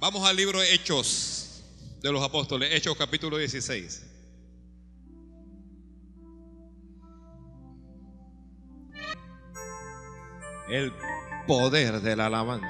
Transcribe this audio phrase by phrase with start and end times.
[0.00, 1.64] Vamos al libro de Hechos
[2.00, 4.06] de los Apóstoles, Hechos capítulo 16.
[10.68, 10.92] El
[11.48, 12.68] poder de la alabanza.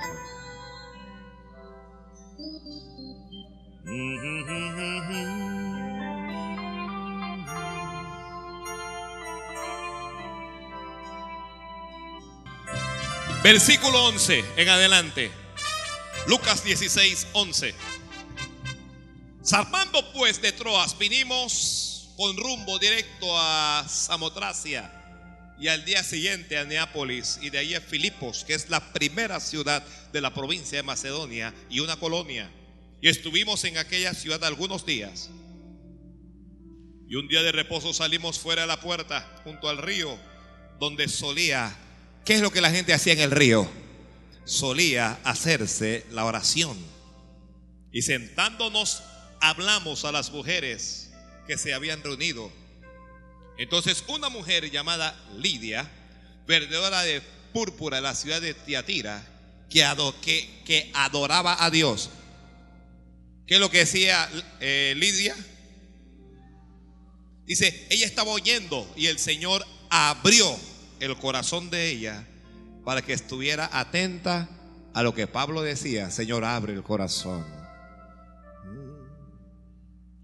[13.42, 15.47] Versículo 11 en adelante.
[16.28, 17.74] Lucas 16, 11.
[19.42, 24.92] Zarpando pues de Troas, vinimos con rumbo directo a Samotracia
[25.58, 29.40] y al día siguiente a Neápolis y de ahí a Filipos, que es la primera
[29.40, 32.50] ciudad de la provincia de Macedonia y una colonia.
[33.00, 35.30] Y estuvimos en aquella ciudad algunos días.
[37.08, 40.18] Y un día de reposo salimos fuera de la puerta, junto al río,
[40.78, 41.74] donde solía,
[42.26, 43.87] ¿qué es lo que la gente hacía en el río?
[44.48, 46.78] Solía hacerse la oración.
[47.92, 49.02] Y sentándonos,
[49.42, 51.10] hablamos a las mujeres
[51.46, 52.50] que se habían reunido.
[53.58, 55.86] Entonces una mujer llamada Lidia,
[56.46, 57.20] vendedora de
[57.52, 59.22] púrpura de la ciudad de Tiatira,
[59.68, 62.08] que, adoraba a Dios,
[63.46, 65.34] ¿Qué es lo que decía eh, Lidia?
[67.44, 70.58] Dice, ella estaba oyendo y el Señor abrió
[71.00, 72.27] el corazón de ella
[72.88, 74.48] para que estuviera atenta
[74.94, 76.10] a lo que Pablo decía.
[76.10, 77.44] Señor, abre el corazón.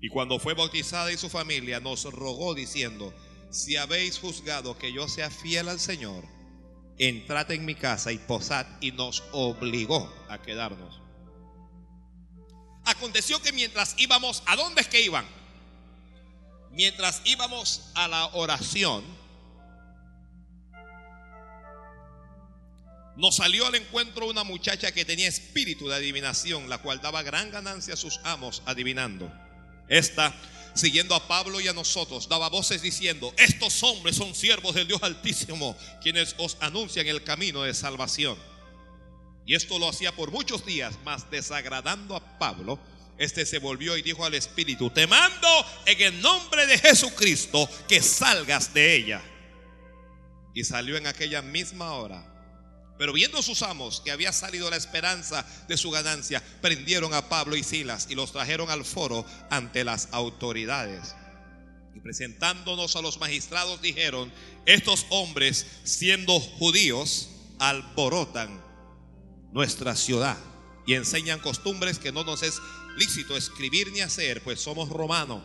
[0.01, 3.13] Y cuando fue bautizada y su familia nos rogó diciendo,
[3.51, 6.25] si habéis juzgado que yo sea fiel al Señor,
[6.97, 11.03] entrad en mi casa y posad y nos obligó a quedarnos.
[12.87, 15.27] Aconteció que mientras íbamos, ¿a dónde es que iban?
[16.71, 19.05] Mientras íbamos a la oración,
[23.17, 27.51] nos salió al encuentro una muchacha que tenía espíritu de adivinación, la cual daba gran
[27.51, 29.33] ganancia a sus amos adivinando.
[29.89, 30.35] Esta,
[30.75, 35.03] siguiendo a Pablo y a nosotros, daba voces diciendo, estos hombres son siervos del Dios
[35.03, 38.37] Altísimo, quienes os anuncian el camino de salvación.
[39.47, 42.81] Y esto lo hacía por muchos días, mas desagradando a Pablo,
[43.19, 45.49] este se volvió y dijo al Espíritu, te mando
[45.87, 49.23] en el nombre de Jesucristo que salgas de ella.
[50.53, 52.34] Y salió en aquella misma hora.
[52.99, 57.57] Pero viendo sus amos que había salido la esperanza de su ganancia, prendieron a Pablo
[57.57, 61.15] y Silas y los trajeron al foro ante las autoridades.
[61.95, 64.33] Y presentándonos a los magistrados dijeron,
[64.67, 68.63] estos hombres siendo judíos alborotan
[69.53, 70.37] nuestra ciudad
[70.87, 72.61] y enseñan costumbres que no nos es
[72.97, 75.43] lícito escribir ni hacer, pues somos romanos.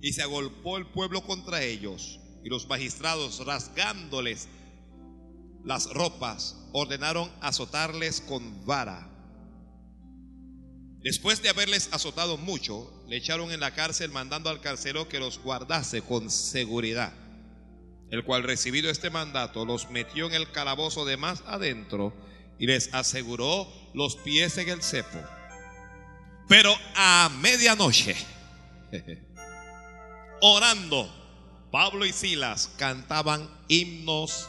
[0.00, 4.48] Y se agolpó el pueblo contra ellos y los magistrados rasgándoles
[5.66, 9.10] las ropas ordenaron azotarles con vara.
[11.02, 15.40] Después de haberles azotado mucho, le echaron en la cárcel mandando al carcelero que los
[15.40, 17.12] guardase con seguridad,
[18.10, 22.14] el cual recibido este mandato los metió en el calabozo de más adentro
[22.60, 25.18] y les aseguró los pies en el cepo.
[26.48, 28.14] Pero a medianoche,
[30.40, 31.12] orando,
[31.72, 34.48] Pablo y Silas cantaban himnos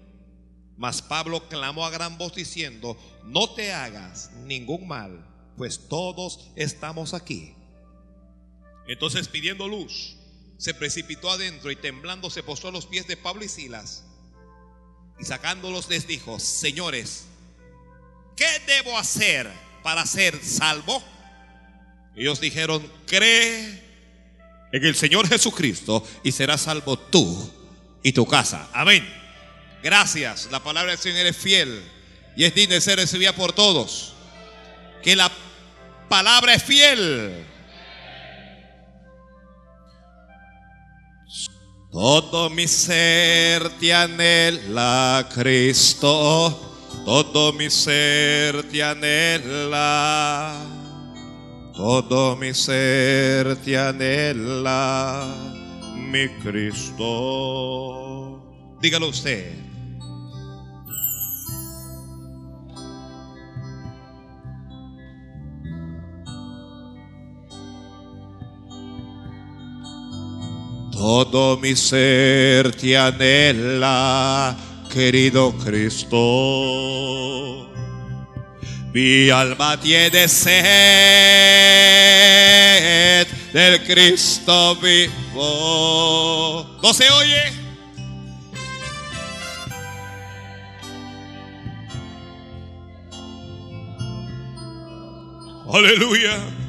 [0.81, 5.23] Mas Pablo clamó a gran voz diciendo, no te hagas ningún mal,
[5.55, 7.53] pues todos estamos aquí.
[8.87, 10.17] Entonces pidiendo luz,
[10.57, 14.05] se precipitó adentro y temblando se postró a los pies de Pablo y Silas.
[15.19, 17.25] Y sacándolos les dijo, señores,
[18.35, 19.51] ¿qué debo hacer
[19.83, 21.03] para ser salvo?
[22.15, 23.83] Ellos dijeron, cree
[24.71, 27.51] en el Señor Jesucristo y serás salvo tú
[28.01, 28.67] y tu casa.
[28.73, 29.20] Amén.
[29.83, 30.47] Gracias.
[30.51, 31.81] La palabra del Señor es fiel
[32.35, 34.13] y es digna de ser recibida por todos.
[35.01, 35.31] Que la
[36.07, 37.45] palabra es fiel.
[41.91, 46.67] Todo mi ser te anhela, Cristo.
[47.05, 50.55] Todo mi ser te anhela.
[51.75, 55.25] Todo mi ser te anhela,
[55.95, 57.07] mi Cristo.
[58.81, 59.70] Dígalo usted.
[71.01, 74.55] Todo mi ser te anhela,
[74.93, 76.15] querido Cristo.
[78.93, 80.51] Mi alma tiene sed
[83.51, 86.67] del Cristo vivo.
[86.83, 87.51] ¿No se oye?
[95.67, 96.60] Aleluya.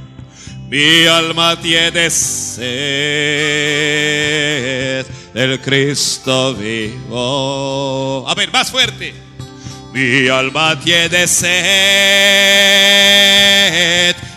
[0.73, 2.65] Mi alma tiene sed
[5.35, 8.27] del Cristo vivo.
[8.27, 9.13] A ver, más fuerte.
[9.93, 11.53] Mi alma tiene sed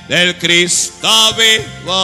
[0.09, 1.95] del Cristo vivo.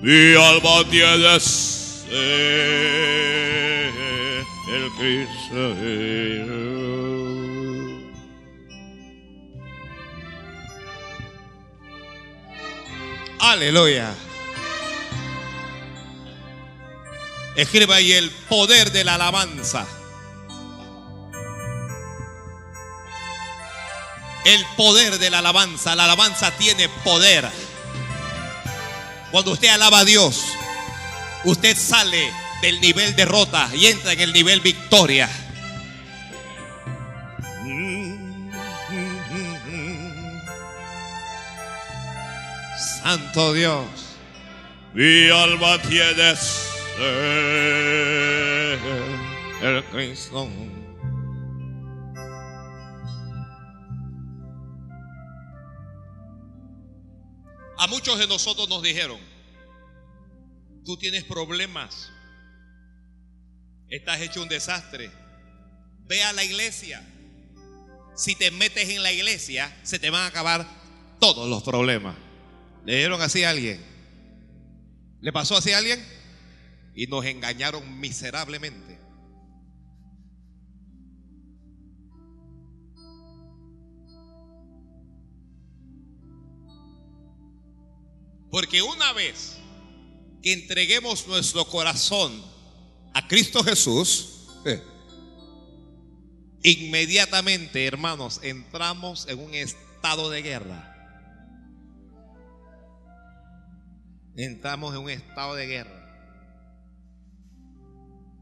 [0.00, 1.83] Mi alma tiene sed
[4.96, 6.64] Cristo vivo.
[13.40, 14.14] Aleluya.
[17.56, 19.86] Escriba ahí el poder de la alabanza.
[24.44, 25.94] El poder de la alabanza.
[25.96, 27.50] La alabanza tiene poder.
[29.30, 30.54] Cuando usted alaba a Dios,
[31.44, 32.32] usted sale
[32.62, 35.28] del nivel derrota y entra en el nivel victoria.
[43.02, 43.84] Santo Dios,
[44.94, 46.34] mi alma tiene
[49.60, 50.48] el Cristo.
[57.76, 59.18] A muchos de nosotros nos dijeron,
[60.84, 62.10] tú tienes problemas,
[63.88, 65.10] estás hecho un desastre,
[66.06, 67.02] ve a la iglesia.
[68.16, 70.66] Si te metes en la iglesia, se te van a acabar
[71.18, 72.16] todos los problemas.
[72.84, 73.80] ¿Le dieron así a alguien?
[75.20, 76.04] ¿Le pasó así a alguien?
[76.94, 78.98] Y nos engañaron miserablemente.
[88.50, 89.58] Porque una vez
[90.44, 92.44] que entreguemos nuestro corazón
[93.14, 94.28] a Cristo Jesús,
[96.62, 100.90] inmediatamente, hermanos, entramos en un estado de guerra.
[104.36, 106.00] entramos en un estado de guerra.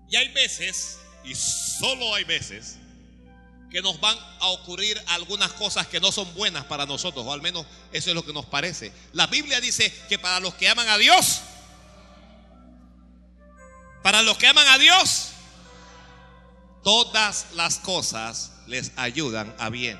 [0.08, 2.78] Y hay veces, y solo hay veces,
[3.70, 7.42] que nos van a ocurrir algunas cosas que no son buenas para nosotros, o al
[7.42, 8.90] menos eso es lo que nos parece.
[9.12, 11.42] La Biblia dice que para los que aman a Dios,
[14.02, 15.32] para los que aman a Dios,
[16.82, 19.98] todas las cosas les ayudan a bien.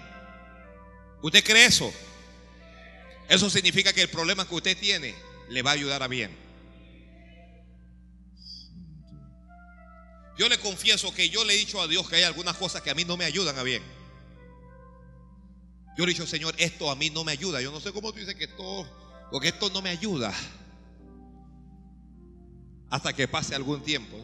[1.23, 1.93] ¿Usted cree eso?
[3.29, 5.15] Eso significa que el problema que usted tiene
[5.49, 6.37] le va a ayudar a bien.
[10.37, 12.91] Yo le confieso que yo le he dicho a Dios que hay algunas cosas que
[12.91, 13.83] a mí no me ayudan a bien.
[15.97, 17.61] Yo le he dicho, Señor, esto a mí no me ayuda.
[17.61, 20.33] Yo no sé cómo tú dices que esto, porque esto no me ayuda.
[22.93, 24.17] Hasta que pase algún tiempo.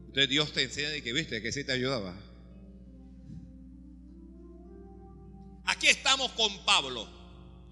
[0.00, 2.14] Entonces Dios te enseña y que viste que sí te ayudaba.
[5.64, 7.08] Aquí estamos con Pablo,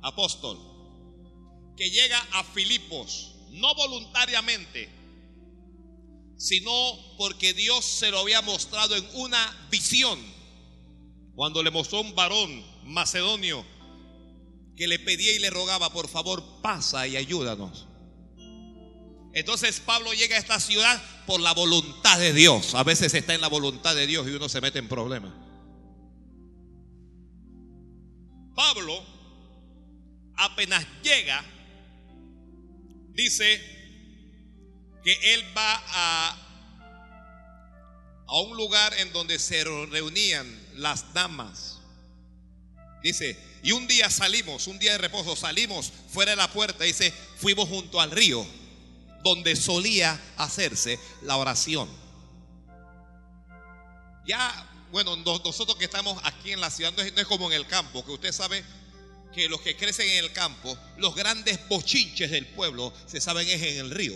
[0.00, 0.58] apóstol
[1.76, 4.88] que llega a Filipos, no voluntariamente,
[6.38, 6.70] sino
[7.18, 10.18] porque Dios se lo había mostrado en una visión.
[11.34, 13.66] Cuando le mostró un varón macedonio
[14.76, 17.86] que le pedía y le rogaba, por favor, pasa y ayúdanos.
[19.32, 22.74] Entonces Pablo llega a esta ciudad por la voluntad de Dios.
[22.74, 25.32] A veces está en la voluntad de Dios y uno se mete en problemas.
[28.54, 29.02] Pablo
[30.36, 31.44] apenas llega
[33.14, 33.60] dice
[35.04, 36.36] que él va a,
[38.26, 41.80] a un lugar en donde se reunían las damas.
[43.02, 47.12] Dice, y un día salimos, un día de reposo, salimos fuera de la puerta, dice,
[47.36, 48.46] fuimos junto al río,
[49.22, 51.88] donde solía hacerse la oración.
[54.26, 58.04] Ya, bueno, nosotros que estamos aquí en la ciudad, no es, como en el campo,
[58.04, 58.64] que usted sabe
[59.32, 63.62] que los que crecen en el campo, los grandes bochinches del pueblo, se saben es
[63.62, 64.14] en el río.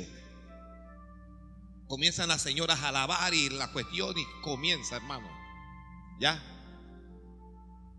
[1.88, 5.28] Comienzan las señoras a lavar y la cuestión y comienza, hermano.
[6.20, 6.42] ¿Ya?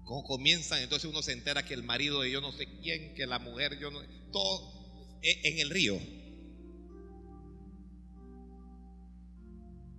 [0.06, 3.26] Como comienzan, entonces uno se entera que el marido de yo no sé quién, que
[3.26, 4.72] la mujer, yo no, todo
[5.22, 6.00] en el río.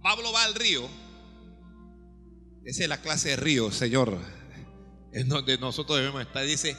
[0.03, 0.89] Pablo va al río
[2.65, 4.19] Esa es la clase de río, Señor,
[5.13, 6.45] en donde nosotros debemos estar.
[6.45, 6.77] Dice,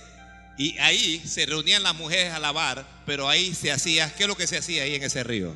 [0.58, 4.36] y ahí se reunían las mujeres a lavar, pero ahí se hacía, ¿qué es lo
[4.36, 5.56] que se hacía ahí en ese río?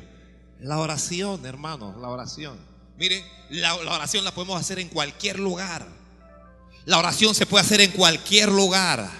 [0.60, 2.58] La oración, hermanos, la oración.
[2.96, 5.86] Mire, la, la oración la podemos hacer en cualquier lugar.
[6.86, 9.10] La oración se puede hacer en cualquier lugar.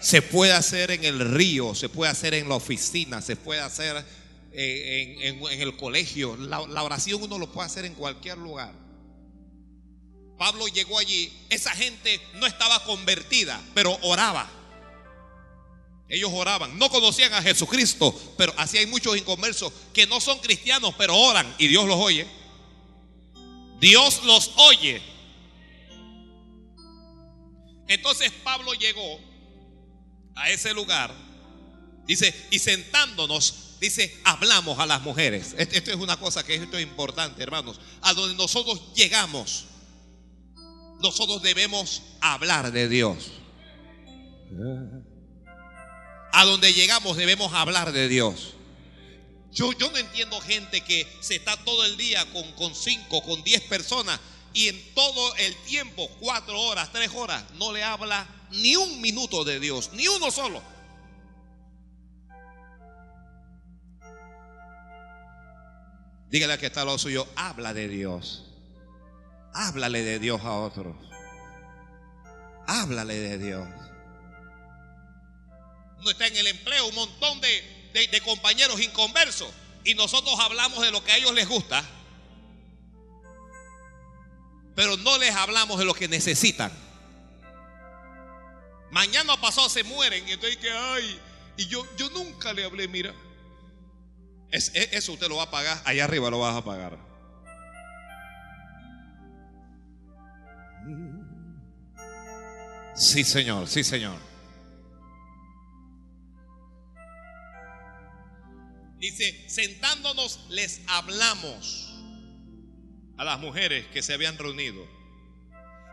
[0.00, 4.04] Se puede hacer en el río, se puede hacer en la oficina, se puede hacer
[4.52, 6.36] en el colegio.
[6.36, 8.74] La, la oración uno lo puede hacer en cualquier lugar.
[10.38, 14.50] Pablo llegó allí, esa gente no estaba convertida, pero oraba.
[16.08, 20.94] Ellos oraban, no conocían a Jesucristo, pero así hay muchos inconversos que no son cristianos,
[20.98, 22.26] pero oran y Dios los oye.
[23.80, 25.00] Dios los oye.
[27.88, 29.20] Entonces Pablo llegó
[30.34, 31.14] a ese lugar,
[32.04, 35.54] dice, y sentándonos, dice, hablamos a las mujeres.
[35.58, 37.80] Esto, es una cosa que esto es importante, hermanos.
[38.02, 39.64] A donde nosotros llegamos,
[41.00, 43.32] nosotros debemos hablar de Dios.
[46.32, 48.54] A donde llegamos debemos hablar de Dios.
[49.50, 53.42] Yo, yo no entiendo gente que se está todo el día con, con cinco, con
[53.42, 54.18] diez personas
[54.54, 59.44] y en todo el tiempo, cuatro horas, tres horas, no le habla ni un minuto
[59.44, 60.62] de Dios, ni uno solo.
[66.32, 68.42] Dígale al que está lado suyo, habla de Dios.
[69.52, 70.96] Háblale de Dios a otros.
[72.66, 73.68] Háblale de Dios.
[76.00, 79.50] No está en el empleo un montón de, compañeros inconversos
[79.84, 81.84] y nosotros hablamos de lo que a ellos les gusta,
[84.74, 86.72] pero no les hablamos de lo que necesitan.
[88.90, 91.20] Mañana pasado se mueren y entonces que ay,
[91.58, 93.14] y yo, yo nunca le hablé, mira.
[94.52, 96.98] Es- es- eso usted lo va a pagar, allá arriba lo vas a pagar.
[102.94, 104.18] Sí, Señor, sí, Señor.
[108.98, 111.92] Dice, sentándonos les hablamos
[113.16, 114.86] a las mujeres que se habían reunido.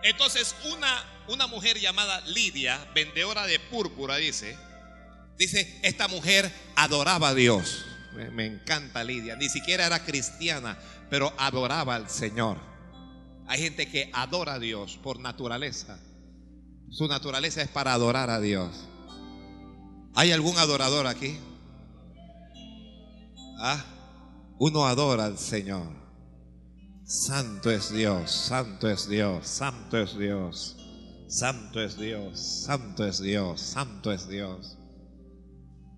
[0.03, 4.55] Entonces una, una mujer llamada Lidia, vendedora de púrpura, dice,
[5.37, 7.85] dice, esta mujer adoraba a Dios.
[8.13, 10.77] Me, encanta Lidia, ni siquiera era cristiana,
[11.09, 12.57] pero adoraba al Señor.
[13.47, 15.99] Hay gente que adora a Dios por naturaleza.
[16.89, 18.87] Su naturaleza es para adorar a Dios.
[20.15, 21.37] ¿Hay algún adorador aquí?
[23.59, 23.83] Ah,
[24.57, 25.99] uno adora al Señor.
[27.05, 30.77] Santo es Dios, santo es Dios, santo es Dios,
[31.27, 34.78] santo es Dios, santo es Dios, santo es Dios.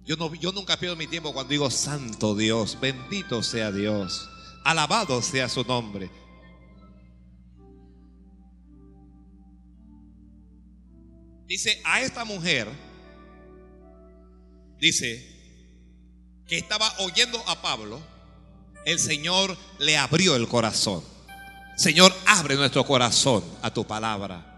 [0.03, 4.29] Yo, no, yo nunca pierdo mi tiempo cuando digo santo Dios, bendito sea Dios,
[4.63, 6.09] alabado sea su nombre.
[11.45, 12.67] Dice a esta mujer,
[14.79, 15.27] dice
[16.47, 18.01] que estaba oyendo a Pablo,
[18.85, 21.03] el Señor le abrió el corazón.
[21.77, 24.50] Señor, abre nuestro corazón a tu palabra.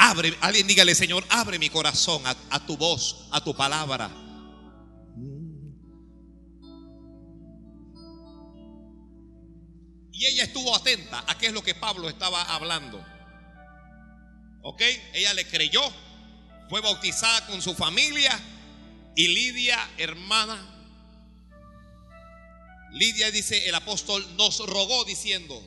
[0.00, 4.10] Abre, alguien dígale, Señor, abre mi corazón a, a tu voz, a tu palabra.
[10.12, 13.04] Y ella estuvo atenta a qué es lo que Pablo estaba hablando.
[14.62, 14.82] ¿Ok?
[15.14, 15.82] Ella le creyó,
[16.68, 18.38] fue bautizada con su familia
[19.16, 20.78] y Lidia, hermana,
[22.92, 25.60] Lidia dice, el apóstol nos rogó diciendo,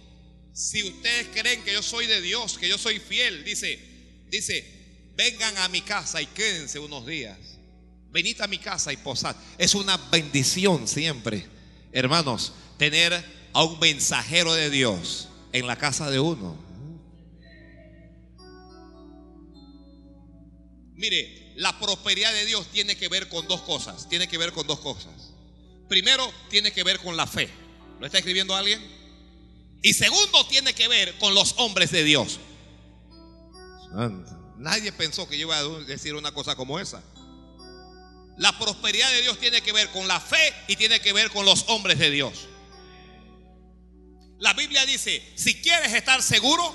[0.54, 3.91] si ustedes creen que yo soy de Dios, que yo soy fiel, dice,
[4.32, 7.38] dice, vengan a mi casa y quédense unos días.
[8.12, 9.36] Venid a mi casa y posad.
[9.58, 11.46] Es una bendición siempre,
[11.92, 13.24] hermanos, tener
[13.54, 16.58] a un mensajero de Dios en la casa de uno.
[20.96, 24.08] Mire, la prosperidad de Dios tiene que ver con dos cosas.
[24.08, 25.34] Tiene que ver con dos cosas.
[25.90, 27.50] Primero, tiene que ver con la fe.
[28.00, 28.82] ¿Lo está escribiendo alguien?
[29.82, 32.40] Y segundo, tiene que ver con los hombres de Dios.
[33.94, 34.56] Santo.
[34.58, 37.02] Nadie pensó que yo iba a decir una cosa como esa.
[38.38, 41.46] La prosperidad de Dios tiene que ver con la fe y tiene que ver con
[41.46, 42.48] los hombres de Dios.
[44.40, 46.74] La Biblia dice, si quieres estar seguro,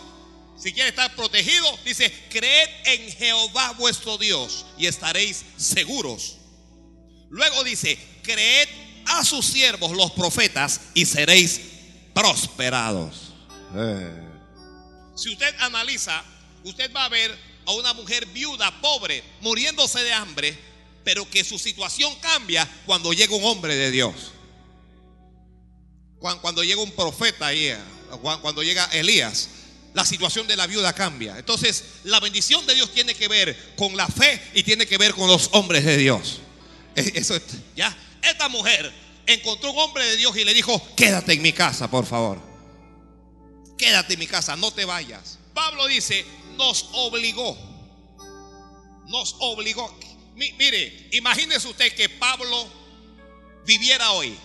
[0.57, 6.39] si quieres estar protegido, dice, creed en Jehová vuestro Dios y estaréis seguros.
[7.29, 8.69] Luego dice, creed
[9.07, 11.61] a sus siervos los profetas y seréis
[12.15, 13.35] prosperados.
[13.75, 14.23] Eh.
[15.17, 16.23] Si usted analiza,
[16.65, 17.37] usted va a ver
[17.67, 20.57] a una mujer viuda, pobre, muriéndose de hambre,
[21.05, 24.33] pero que su situación cambia cuando llega un hombre de Dios.
[26.19, 27.79] Cuando, llega un profeta ahí a,
[28.41, 29.49] cuando llega Elías,
[29.95, 31.39] la situación de la viuda cambia.
[31.39, 35.15] Entonces, la bendición de Dios tiene que ver con la fe y tiene que ver
[35.15, 36.41] con los hombres de Dios.
[36.95, 37.39] E, eso
[37.75, 37.97] ya.
[38.23, 38.93] Esta mujer
[39.27, 42.41] encontró un hombre de Dios y le dijo, quédate en mi casa, por favor.
[43.79, 45.39] Quédate en mi casa, no te vayas.
[45.55, 46.25] Pablo dice,
[46.57, 47.57] nos obligó.
[49.09, 49.95] Nos obligó.
[50.35, 52.67] mire, imagínese usted que Pablo
[53.65, 54.37] viviera hoy.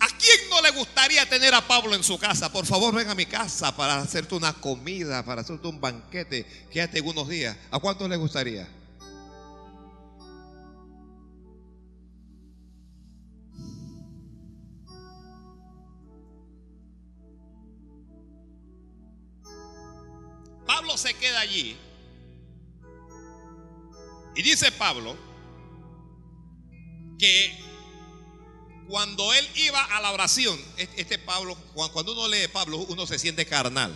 [0.00, 2.52] ¿A quién no le gustaría tener a Pablo en su casa?
[2.52, 6.44] Por favor, ven a mi casa para hacerte una comida, para hacerte un banquete.
[6.70, 7.56] Quédate unos días.
[7.70, 8.68] ¿A cuántos le gustaría?
[21.04, 21.76] Se queda allí.
[24.34, 25.16] Y dice Pablo
[27.18, 27.56] que
[28.88, 33.44] cuando él iba a la oración, este Pablo, cuando uno lee Pablo, uno se siente
[33.46, 33.94] carnal.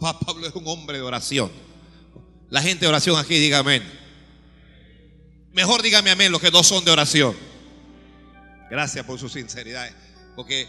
[0.00, 1.50] Pablo es un hombre de oración.
[2.50, 3.82] La gente de oración aquí, diga amén.
[5.52, 7.36] Mejor dígame amén los que no son de oración.
[8.70, 9.90] Gracias por su sinceridad.
[10.34, 10.66] Porque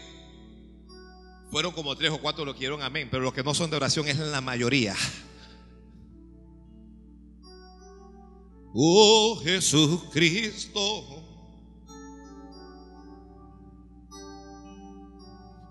[1.50, 3.76] fueron como tres o cuatro los que dieron amén, pero los que no son de
[3.76, 4.96] oración es la mayoría.
[8.74, 11.22] Oh Jesucristo.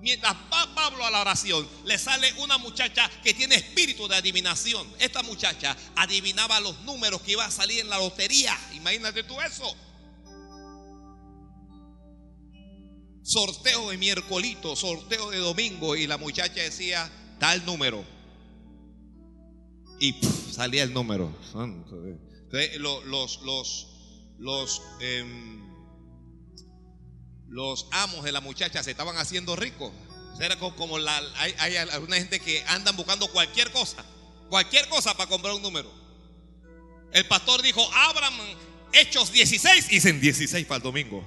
[0.06, 4.88] Mientras va Pablo a la oración, le sale una muchacha que tiene espíritu de adivinación.
[5.00, 8.56] Esta muchacha adivinaba los números que iba a salir en la lotería.
[8.74, 9.76] Imagínate tú eso.
[13.26, 18.06] Sorteo de miércolito, sorteo de domingo y la muchacha decía tal número.
[20.00, 20.14] Y
[20.52, 21.36] salía el número.
[21.56, 23.04] Entonces, los,
[23.42, 23.88] los,
[24.38, 25.64] los, em,
[27.48, 29.92] los, amos de la muchacha se estaban haciendo ricos.
[30.40, 34.06] Era como, la, hay, hay gente que andan buscando cualquier cosa,
[34.50, 35.92] cualquier cosa para comprar un número.
[37.12, 38.34] El pastor dijo, abran
[38.94, 41.26] Hechos 16 y dicen 16 para el domingo.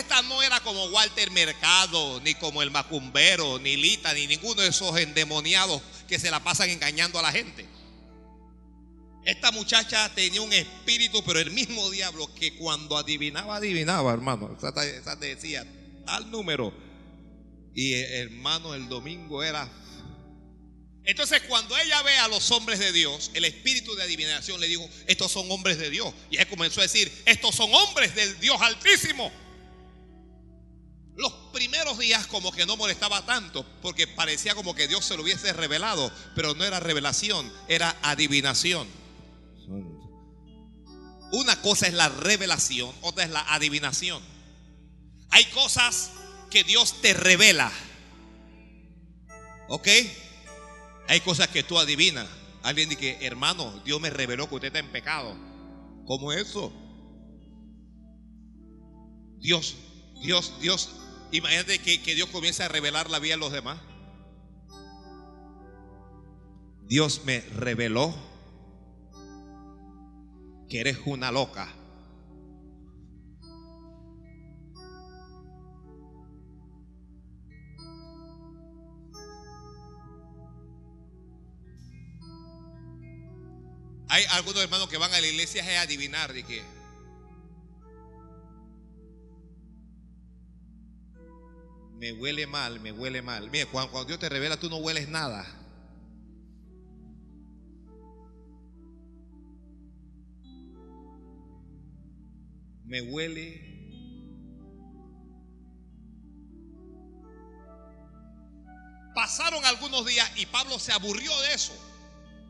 [0.00, 4.68] Esta no era como Walter Mercado, ni como el Macumbero, ni Lita, ni ninguno de
[4.68, 7.66] esos endemoniados que se la pasan engañando a la gente.
[9.24, 14.56] Esta muchacha tenía un espíritu, pero el mismo diablo que cuando adivinaba, adivinaba, hermano.
[14.56, 15.66] Esa decía
[16.06, 16.74] tal número.
[17.74, 19.70] Y hermano, el domingo era.
[21.04, 24.88] Entonces, cuando ella ve a los hombres de Dios, el espíritu de adivinación le dijo:
[25.06, 26.12] Estos son hombres de Dios.
[26.30, 29.30] Y ella comenzó a decir: Estos son hombres del Dios Altísimo.
[31.20, 35.22] Los primeros días como que no molestaba tanto, porque parecía como que Dios se lo
[35.22, 38.88] hubiese revelado, pero no era revelación, era adivinación.
[41.32, 44.22] Una cosa es la revelación, otra es la adivinación.
[45.28, 46.10] Hay cosas
[46.50, 47.70] que Dios te revela.
[49.68, 49.88] ¿Ok?
[51.06, 52.26] Hay cosas que tú adivinas.
[52.62, 55.36] Alguien dice, hermano, Dios me reveló que usted está en pecado.
[56.06, 56.72] ¿Cómo eso?
[59.38, 59.76] Dios,
[60.22, 60.99] Dios, Dios
[61.32, 63.78] Imagínate que, Dios comienza a revelar la vida a los demás.
[66.82, 68.12] Dios me reveló
[70.68, 71.72] que eres una loca.
[84.08, 86.79] Hay algunos hermanos que van a la iglesia a adivinar de que
[92.00, 93.50] me huele mal, me huele mal.
[93.50, 95.46] Mira, cuando, Dios te revela, tú no hueles nada.
[102.86, 103.68] Me huele.
[109.14, 111.74] Pasaron algunos días y Pablo se aburrió de eso.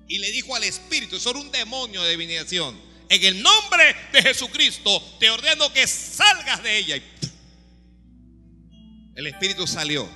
[0.07, 2.81] Y le dijo al Espíritu, eso era un demonio de divinación.
[3.09, 7.03] En el nombre de Jesucristo te ordeno que salgas de ella.
[9.20, 10.09] El espíritu salió.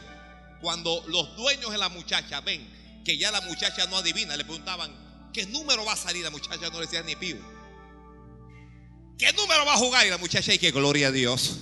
[0.62, 2.66] Cuando los dueños de la muchacha ven
[3.04, 6.24] que ya la muchacha no adivina, le preguntaban, ¿qué número va a salir?
[6.24, 7.36] La muchacha no le decía ni pío.
[9.18, 10.06] ¿Qué número va a jugar?
[10.06, 11.58] Y la muchacha, y que gloria a Dios.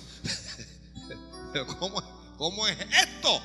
[1.81, 3.43] ¿Cómo, ¿Cómo es esto?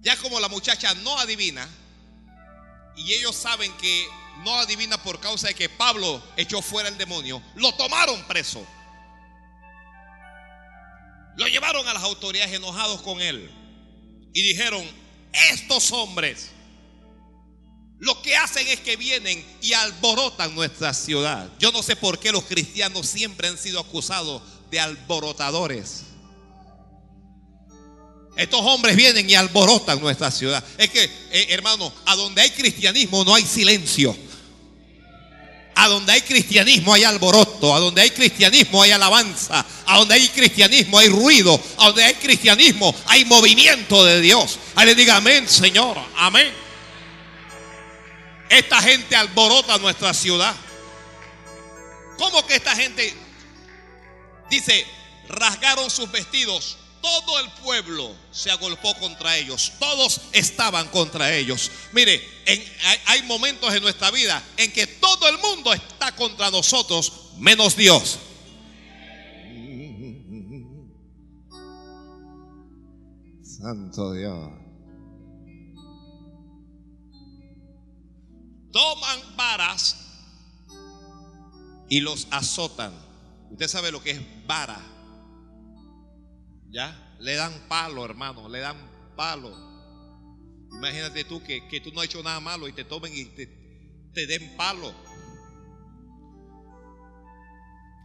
[0.00, 1.68] Ya como la muchacha no adivina,
[2.96, 4.08] y ellos saben que
[4.42, 8.66] no adivina por causa de que Pablo echó fuera el demonio, lo tomaron preso.
[11.36, 13.50] Lo llevaron a las autoridades enojados con él.
[14.32, 14.84] Y dijeron,
[15.50, 16.50] estos hombres
[17.98, 21.48] lo que hacen es que vienen y alborotan nuestra ciudad.
[21.58, 26.02] Yo no sé por qué los cristianos siempre han sido acusados de alborotadores.
[28.36, 30.62] Estos hombres vienen y alborotan nuestra ciudad.
[30.76, 34.14] Es que, eh, hermano, a donde hay cristianismo no hay silencio.
[35.76, 40.28] A donde hay cristianismo hay alboroto, a donde hay cristianismo hay alabanza, a donde hay
[40.28, 44.58] cristianismo hay ruido, a donde hay cristianismo hay movimiento de Dios.
[44.84, 46.50] le diga amén, Señor, amén.
[48.48, 50.54] Esta gente alborota nuestra ciudad.
[52.16, 53.14] ¿Cómo que esta gente
[54.48, 54.86] dice,
[55.28, 56.78] rasgaron sus vestidos?
[57.06, 59.74] Todo el pueblo se agolpó contra ellos.
[59.78, 61.70] Todos estaban contra ellos.
[61.92, 67.12] Mire, hay, hay momentos en nuestra vida en que todo el mundo está contra nosotros,
[67.36, 68.18] menos Dios.
[73.40, 74.50] Santo Dios.
[78.72, 79.96] Toman varas
[81.88, 82.92] y los azotan.
[83.52, 84.95] Usted sabe lo que es vara.
[86.76, 87.16] ¿Ya?
[87.20, 88.76] Le dan palo, hermano, le dan
[89.16, 89.50] palo.
[90.72, 93.46] Imagínate tú que, tú no has hecho nada malo y te tomen y te,
[94.12, 94.92] te den palo.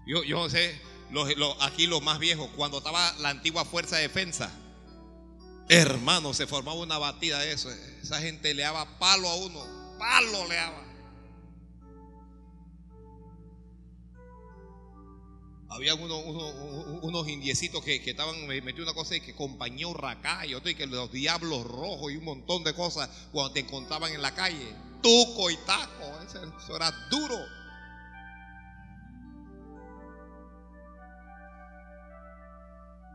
[0.08, 1.28] Yo, yo sé, los,
[1.60, 4.50] aquí los más viejos, cuando estaba la antigua fuerza de defensa,
[5.68, 7.70] hermano, se formaba una batida de eso.
[8.02, 10.91] Esa gente le daba palo a uno, palo le daba.
[15.72, 20.76] Había unos indiecitos que, estaban metiendo una cosa y que compañía urracá y otro y
[20.76, 24.76] que los diablos rojos y un montón de cosas cuando te encontraban en la calle.
[25.02, 27.38] Tuco y taco, eso era duro.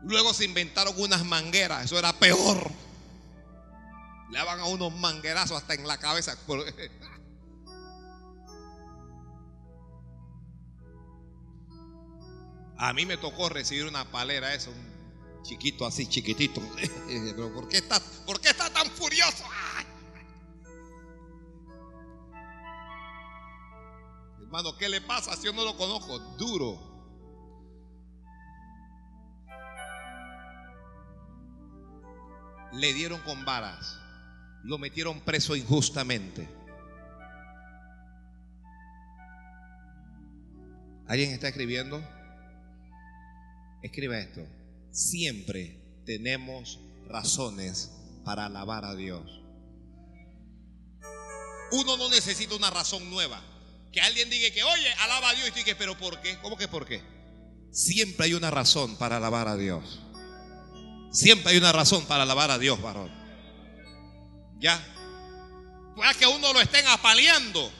[0.01, 2.71] Luego se inventaron unas mangueras, eso era peor.
[4.31, 6.35] Le daban a unos manguerazos hasta en la cabeza.
[12.77, 16.61] A mí me tocó recibir una palera, eso, un chiquito así, chiquitito.
[17.53, 19.43] ¿por qué está, por qué está tan furioso?
[24.41, 26.19] Hermano, ¿qué le pasa si yo no lo conozco?
[26.37, 26.95] Duro.
[32.73, 33.97] Le dieron con varas,
[34.63, 36.47] lo metieron preso injustamente.
[41.07, 42.16] ¿Alguien está escribiendo?
[43.87, 44.45] Escriba esto.
[44.91, 47.89] Siempre tenemos razones
[48.25, 49.23] para alabar a Dios.
[51.71, 53.41] Uno no necesita una razón nueva.
[53.93, 56.37] Que alguien diga que, oye, alaba a Dios y tú pero ¿por qué?
[56.41, 57.01] ¿Cómo que por qué?
[57.71, 60.01] Siempre hay una razón para alabar a Dios.
[61.13, 63.09] Siempre hay una razón para alabar a Dios, varón.
[64.59, 64.85] ¿Ya?
[65.95, 67.71] Puede que uno lo estén apaleando.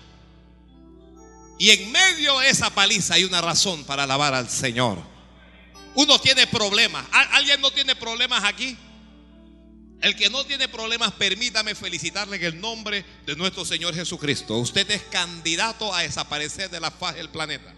[1.60, 5.17] Y en medio de esa paliza hay una razón para alabar al Señor.
[5.98, 7.04] Uno tiene problemas.
[7.12, 8.78] ¿Alguien no tiene problemas aquí?
[10.00, 14.58] El que no tiene problemas, permítame felicitarle en el nombre de nuestro Señor Jesucristo.
[14.60, 17.74] Usted es candidato a desaparecer de la faz del planeta.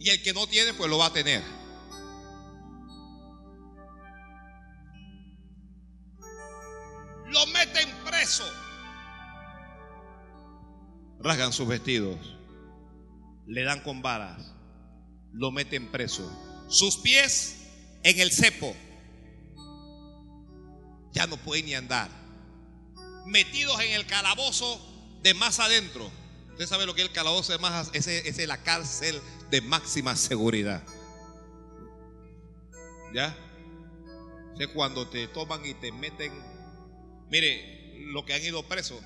[0.00, 1.42] Y el que no tiene, pues lo va a tener.
[7.26, 8.50] Lo meten preso
[11.20, 12.18] rasgan sus vestidos,
[13.46, 14.54] le dan con varas,
[15.32, 16.30] lo meten preso.
[16.68, 17.56] Sus pies
[18.02, 18.74] en el cepo,
[21.12, 22.10] ya no pueden ni andar.
[23.26, 24.80] Metidos en el calabozo
[25.22, 26.10] de más adentro.
[26.50, 30.16] Usted sabe lo que es el calabozo de más, ese es la cárcel de máxima
[30.16, 30.82] seguridad.
[33.14, 33.36] ¿Ya?
[34.58, 36.32] Es cuando te toman y te meten.
[37.30, 39.00] Mire, lo que han ido presos.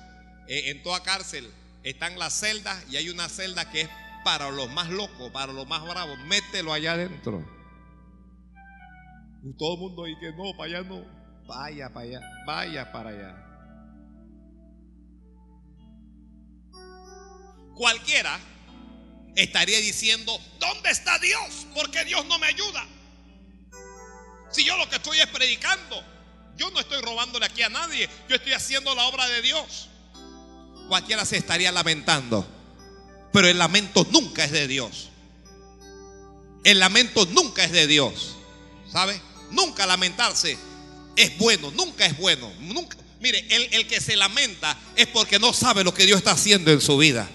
[0.47, 1.49] Eh, en toda cárcel
[1.83, 3.89] están las celdas y hay una celda que es
[4.23, 6.17] para los más locos, para los más bravos.
[6.19, 7.45] Mételo allá adentro.
[9.43, 11.23] Y todo el mundo dice no, para allá no.
[11.45, 13.39] Vaya para allá, vaya para allá.
[17.75, 18.39] Cualquiera
[19.35, 21.67] estaría diciendo, ¿dónde está Dios?
[21.75, 22.85] Porque Dios no me ayuda.
[24.51, 26.01] Si yo lo que estoy es predicando,
[26.55, 29.89] yo no estoy robándole aquí a nadie, yo estoy haciendo la obra de Dios
[30.93, 32.45] cualquiera se estaría lamentando.
[33.31, 35.09] Pero el lamento nunca es de Dios.
[36.63, 38.35] El lamento nunca es de Dios.
[38.91, 39.19] ¿Sabe?
[39.49, 40.55] Nunca lamentarse
[41.15, 42.53] es bueno, nunca es bueno.
[42.59, 42.95] Nunca.
[43.19, 46.69] Mire, el, el que se lamenta es porque no sabe lo que Dios está haciendo
[46.69, 47.27] en su vida.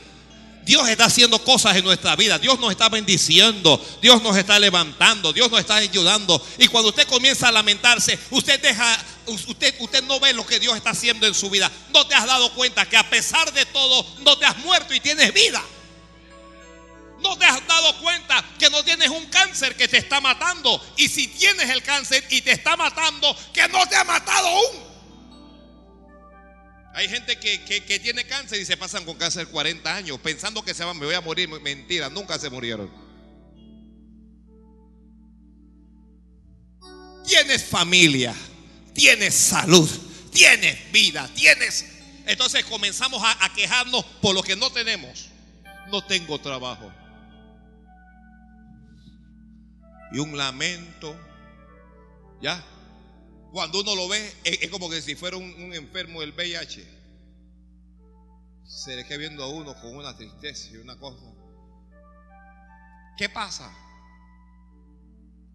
[0.64, 2.38] Dios está haciendo cosas en nuestra vida.
[2.38, 3.84] Dios nos está bendiciendo.
[4.00, 5.32] Dios nos está levantando.
[5.32, 6.40] Dios nos está ayudando.
[6.58, 10.76] Y cuando usted comienza a lamentarse, usted deja, usted, usted no ve lo que Dios
[10.76, 11.70] está haciendo en su vida.
[11.92, 15.00] No te has dado cuenta que a pesar de todo, no te has muerto y
[15.00, 15.62] tienes vida.
[17.20, 20.80] No te has dado cuenta que no tienes un cáncer que te está matando.
[20.96, 24.88] Y si tienes el cáncer y te está matando, que no te ha matado aún.
[26.94, 30.84] Hay gente que, tiene cáncer y se pasan con cáncer 40 años pensando que se
[30.84, 31.48] van, me voy a morir.
[31.48, 32.90] Mentira, nunca se murieron.
[37.26, 38.34] Tienes familia,
[38.98, 39.88] tienes salud,
[40.32, 41.94] tienes vida, tienes...
[42.26, 45.30] Entonces comenzamos a, quejarnos por lo que no tenemos.
[45.90, 46.92] No tengo trabajo.
[50.12, 51.16] Y un lamento.
[52.42, 52.62] ¿Ya?
[53.50, 56.86] Cuando uno lo ve, es, como que si fuera un, enfermo del VIH.
[58.66, 61.24] Se le queda viendo a uno con una tristeza y una cosa.
[63.16, 63.72] ¿Qué pasa?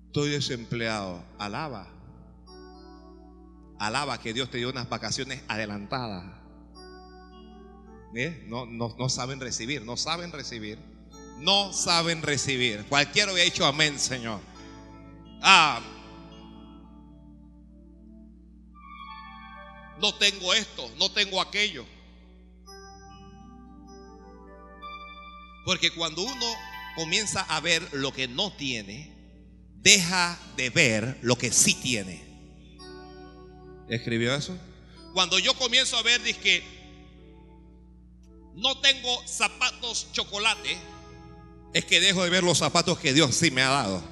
[0.07, 1.23] Estoy desempleado.
[1.37, 2.02] Alaba.
[3.79, 6.43] Alaba que Dios te dio unas vacaciones adelantadas.
[8.47, 10.77] No, no, no saben recibir, no saben recibir.
[11.39, 12.85] No saben recibir.
[12.85, 14.39] Cualquiera había dicho amén, Señor.
[15.41, 15.81] Ah,
[19.99, 21.85] no tengo esto, no tengo aquello.
[25.65, 26.45] Porque cuando uno
[26.95, 29.13] comienza a ver lo que no tiene,
[29.77, 32.32] deja de ver lo que sí tiene.
[33.89, 34.57] ¿Escribió eso?
[35.13, 36.63] Cuando yo comienzo a ver, dice que
[38.55, 40.77] no tengo zapatos chocolate,
[41.73, 44.03] es que dejo de ver los zapatos que Dios sí me ha dado.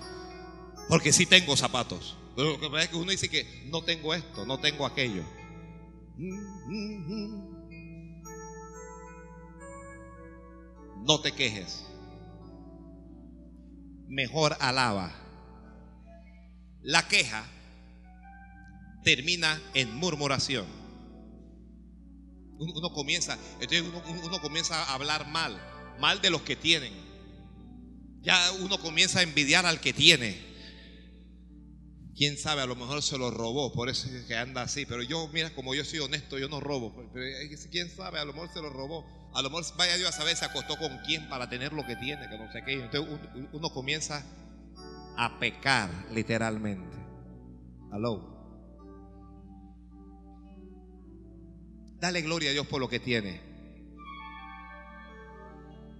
[0.87, 2.17] Porque sí tengo zapatos.
[2.35, 5.23] Pero lo que pasa es que uno dice que no tengo esto, no tengo aquello.
[11.05, 11.85] No te quejes.
[14.07, 15.15] Mejor alaba.
[16.81, 17.45] La queja
[19.03, 20.65] termina en murmuración.
[22.57, 23.81] Uno, comienza, entonces
[24.23, 25.59] uno, comienza a hablar mal,
[25.99, 26.93] mal de los que tienen.
[28.21, 30.37] Ya uno comienza a envidiar al que tiene.
[32.15, 34.85] Quién sabe, a lo mejor se lo robó, por eso es que anda así.
[34.85, 36.93] Pero yo, mira, como yo soy honesto, yo no robo.
[37.11, 37.25] Pero
[37.71, 39.05] quién sabe, a lo mejor se lo robó.
[39.33, 41.95] A lo mejor vaya Dios a saber, se acostó con quién para tener lo que
[41.95, 42.73] tiene, que no sé qué.
[42.73, 43.17] Entonces
[43.53, 44.23] uno, comienza
[45.17, 46.95] a pecar, literalmente.
[47.91, 48.40] Aló.
[52.01, 53.39] Dale gloria a Dios por lo que tiene.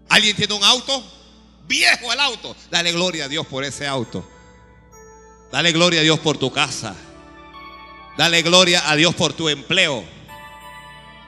[0.10, 1.04] ¿Alguien tiene un auto?
[1.68, 2.56] Viejo el auto.
[2.72, 4.28] Dale gloria a Dios por ese auto.
[5.52, 6.96] Dale gloria a Dios por tu casa.
[8.18, 10.04] Dale gloria a Dios por tu empleo.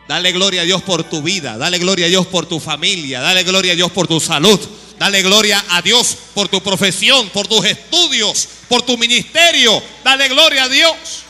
[0.07, 1.55] Dale gloria a Dios por tu vida.
[1.55, 3.21] Dale gloria a Dios por tu familia.
[3.21, 4.59] Dale gloria a Dios por tu salud.
[4.97, 9.83] Dale gloria a Dios por tu profesión, por tus estudios, por tu ministerio.
[10.03, 11.25] Dale gloria a Dios.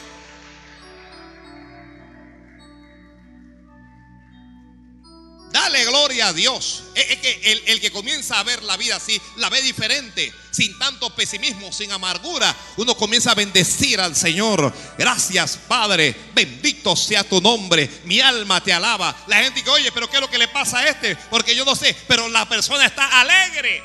[5.63, 6.83] Dale gloria a Dios.
[6.93, 11.15] Es que el, que comienza a ver la vida así, la ve diferente, sin tanto
[11.15, 12.53] pesimismo, sin amargura.
[12.75, 14.73] Uno comienza a bendecir al Señor.
[14.97, 16.13] Gracias, Padre.
[16.35, 17.89] Bendito sea tu nombre.
[18.03, 19.15] Mi alma te alaba.
[19.27, 21.15] La gente dice, oye, pero ¿qué es lo que le pasa a este?
[21.15, 23.81] Porque yo no sé, pero la persona está alegre.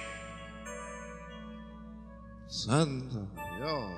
[2.49, 3.93] Santo Dios.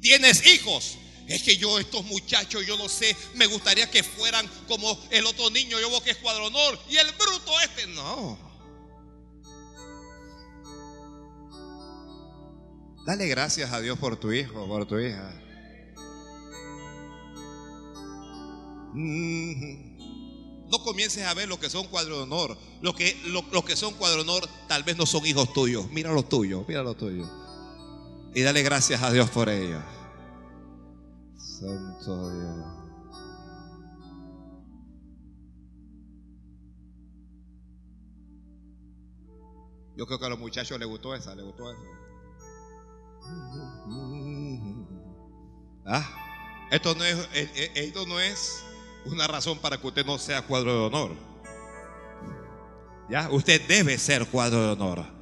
[0.00, 0.98] Tienes hijos.
[1.30, 5.48] Es que yo, estos muchachos, yo no sé, me gustaría que fueran como el otro
[5.50, 8.36] niño, yo veo que es cuadronor, y el bruto este, no.
[13.06, 15.32] Dale gracias a Dios por tu hijo, por tu hija.
[18.92, 22.58] No comiences a ver lo que son cuadro de honor.
[22.82, 25.88] Los que, lo, que son cuadro de honor tal vez no son hijos tuyos.
[25.90, 27.28] Mira los tuyos, mira los tuyos.
[28.34, 29.82] Y dale gracias a Dios por ellos.
[31.60, 32.66] Santo Dios.
[39.94, 41.82] Yo creo que a los muchachos les gustó esa, les gustó esa.
[45.84, 48.64] Ah, esto no es, eh, eh, esto no es
[49.04, 51.16] una razón para que usted no sea cuadro de honor.
[53.10, 55.19] Ya, usted debe ser cuadro de honor.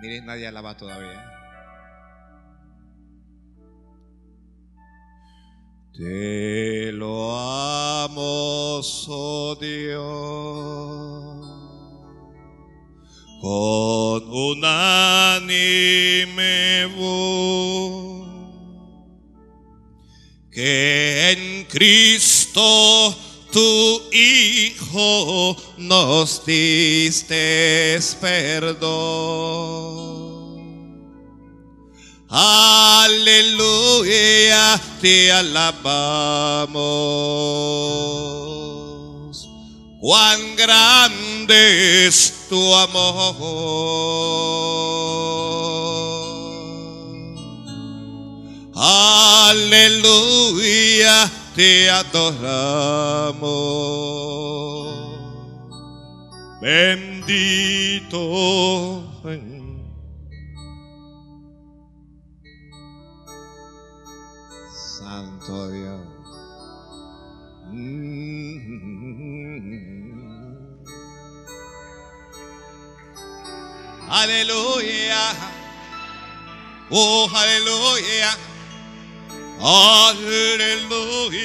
[0.00, 1.30] Miren, nadie alaba todavía.
[5.92, 10.00] Te lo amo, oh Dios,
[13.42, 15.60] con un animemos
[20.50, 23.14] que en Cristo
[23.50, 29.70] tu Hijo nos diste perdón.
[33.08, 33.60] Aleluya,
[35.00, 36.70] te alabamos.
[40.00, 43.90] Cuán grande es tu amor.
[49.50, 53.40] Aleluya, te adoramos.
[56.60, 58.20] Bendito.
[64.72, 66.06] Santo Dios.
[74.08, 75.34] Aleluya.
[76.90, 78.49] Oh, aleluya.
[79.62, 81.36] Aleluya.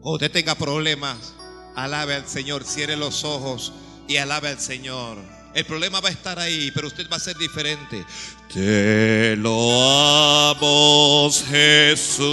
[0.00, 1.34] Cuando usted tenga problemas,
[1.74, 3.72] alabe al Señor, cierre los ojos
[4.06, 5.18] y alabe al Señor.
[5.54, 8.06] El problema va a estar ahí, pero usted va a ser diferente.
[8.52, 12.28] Te lo amos, Jesús,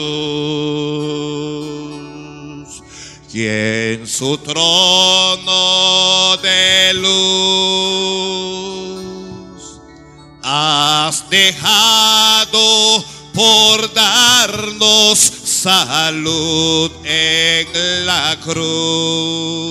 [3.31, 5.57] quien su trono
[6.37, 8.45] de luz
[10.47, 13.03] has dejado
[13.33, 19.65] por darnos salud en la cruz.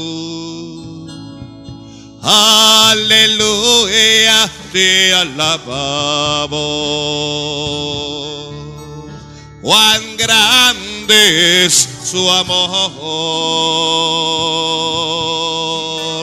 [2.20, 3.70] Aleluya,
[4.72, 6.54] te alabamos.
[9.62, 13.12] Cuán grande es su amor.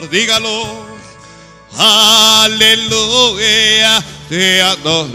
[0.09, 0.90] Dígalo.
[1.83, 3.49] Aleluya,
[4.29, 5.09] te adoramos.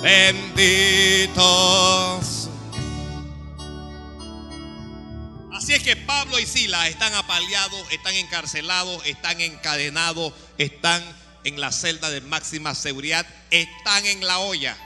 [0.00, 1.38] Benditos.
[5.52, 11.04] Así es que Pablo y Sila están apaleados, están encarcelados, están encadenados, están
[11.44, 14.78] en la celda de máxima seguridad, están en la olla.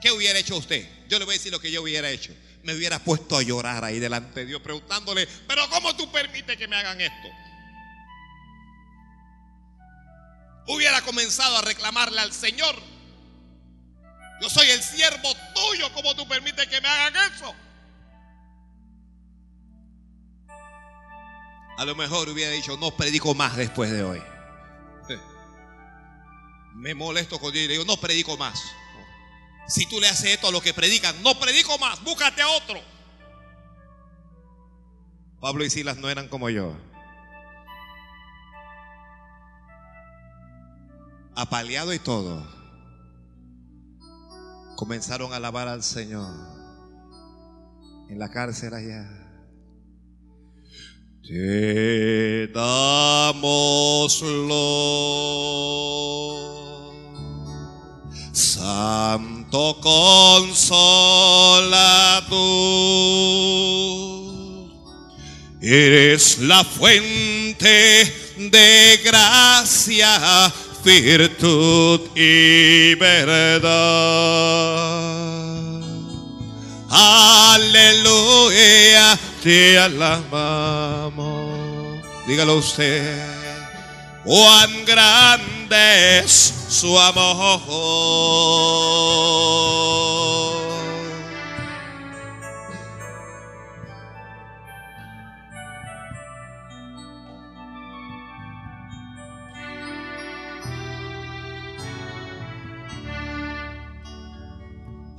[0.00, 0.84] ¿Qué hubiera hecho usted?
[1.08, 2.32] Yo le voy a decir lo que yo hubiera hecho.
[2.68, 6.68] Me hubiera puesto a llorar ahí delante de Dios preguntándole, pero ¿cómo tú permites que
[6.68, 7.28] me hagan esto?
[10.66, 12.76] Hubiera comenzado a reclamarle al Señor.
[14.42, 17.54] Yo soy el siervo tuyo, ¿cómo tú permites que me hagan eso?
[21.78, 24.22] A lo mejor hubiera dicho, no predico más después de hoy.
[26.74, 28.62] Me molesto con Dios y le digo, no predico más.
[29.68, 32.80] Si tú le haces esto a los que predican, no predico más, búscate a otro.
[35.40, 36.74] Pablo y Silas no eran como yo.
[41.36, 42.44] Apaleado y todo,
[44.76, 46.34] comenzaron a alabar al Señor
[48.08, 49.06] en la cárcel allá.
[51.22, 55.68] Te damos lo
[59.50, 60.68] Santo Consolador.
[65.62, 70.52] Eres la fuente de gracia,
[70.84, 73.68] virtud y verdad.
[76.90, 77.98] Aleluya,
[79.42, 81.48] te alabamos.
[82.26, 83.37] Dígalo usted.
[84.28, 87.62] Cuán grande es su amor.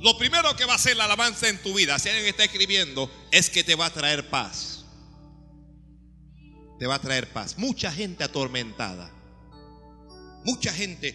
[0.00, 3.10] Lo primero que va a hacer la alabanza en tu vida, si alguien está escribiendo,
[3.32, 4.69] es que te va a traer paz.
[6.80, 7.58] Te va a traer paz.
[7.58, 9.12] Mucha gente atormentada.
[10.44, 11.14] Mucha gente.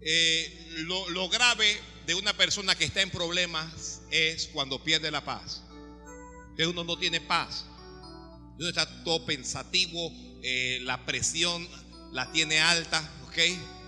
[0.00, 1.76] Eh, lo, lo grave
[2.06, 5.62] de una persona que está en problemas es cuando pierde la paz.
[6.66, 7.66] Uno no tiene paz.
[8.58, 10.10] Uno está todo pensativo,
[10.42, 11.68] eh, la presión
[12.12, 13.38] la tiene alta, ¿ok?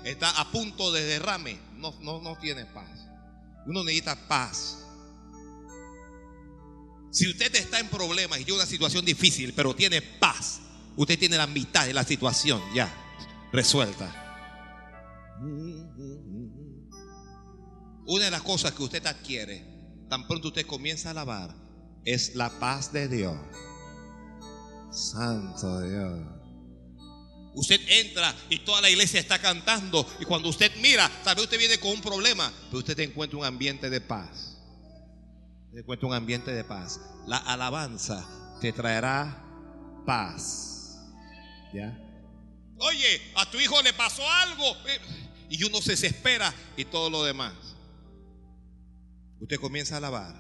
[0.05, 1.59] Está a punto de derrame.
[1.75, 3.09] No, no, no tiene paz.
[3.67, 4.80] Uno necesita paz.
[7.11, 10.61] Si usted está en problemas y tiene una situación difícil, pero tiene paz,
[10.97, 12.93] usted tiene la mitad de la situación ya
[13.53, 14.17] resuelta.
[18.07, 19.65] Una de las cosas que usted adquiere,
[20.09, 21.55] tan pronto usted comienza a alabar,
[22.05, 23.37] es la paz de Dios.
[24.93, 26.41] Santo Dios.
[27.55, 30.07] Usted entra y toda la iglesia está cantando.
[30.21, 33.45] Y cuando usted mira, tal vez usted viene con un problema, pero usted encuentra un
[33.45, 34.50] ambiente de paz.
[35.73, 37.01] Te encuentra un ambiente de paz.
[37.27, 38.27] La alabanza
[38.61, 39.45] te traerá
[40.05, 40.99] paz.
[41.73, 41.97] ¿Ya?
[42.79, 44.65] Oye, a tu hijo le pasó algo.
[44.89, 45.01] Eh,
[45.51, 47.55] y uno se desespera y todo lo demás.
[49.41, 50.35] Usted comienza a alabar.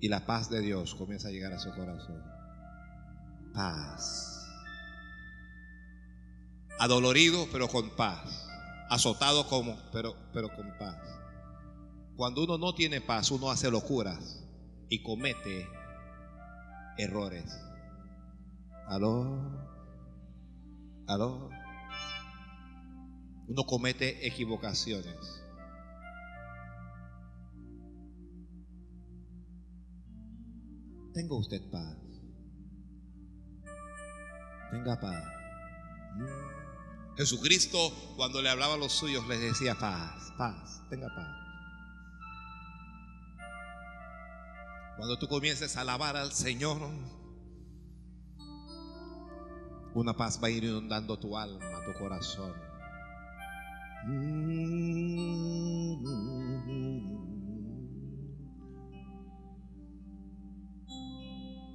[0.00, 2.22] Y la paz de Dios comienza a llegar a su corazón.
[3.54, 4.46] Paz.
[6.78, 8.46] Adolorido, pero con paz.
[8.88, 11.17] Azotado como, pero, pero con paz.
[12.18, 14.44] Cuando uno no tiene paz, uno hace locuras
[14.88, 15.68] y comete
[16.96, 17.44] errores.
[18.88, 19.40] Aló.
[21.06, 21.48] Aló.
[23.46, 25.44] Uno comete equivocaciones.
[31.14, 31.96] Tenga usted paz.
[34.72, 35.24] Tenga paz.
[37.16, 37.78] Jesucristo
[38.16, 41.47] cuando le hablaba a los suyos les decía paz, paz, tenga paz.
[44.98, 46.76] Cuando tú comiences a alabar al Señor,
[49.94, 52.52] una paz va a ir inundando tu alma, tu corazón.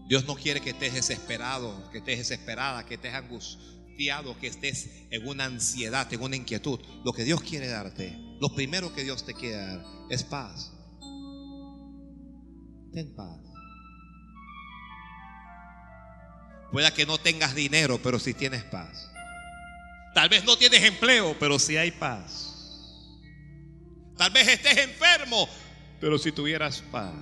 [0.09, 5.25] Dios no quiere que estés desesperado, que estés desesperada, que estés angustiado, que estés en
[5.25, 6.77] una ansiedad, en una inquietud.
[7.05, 10.72] Lo que Dios quiere darte, lo primero que Dios te quiere dar es paz.
[12.93, 13.39] Ten paz.
[16.71, 19.11] Pueda que no tengas dinero, pero si tienes paz.
[20.13, 22.53] Tal vez no tienes empleo, pero si hay paz.
[24.17, 25.49] Tal vez estés enfermo,
[25.99, 27.15] pero si tuvieras paz.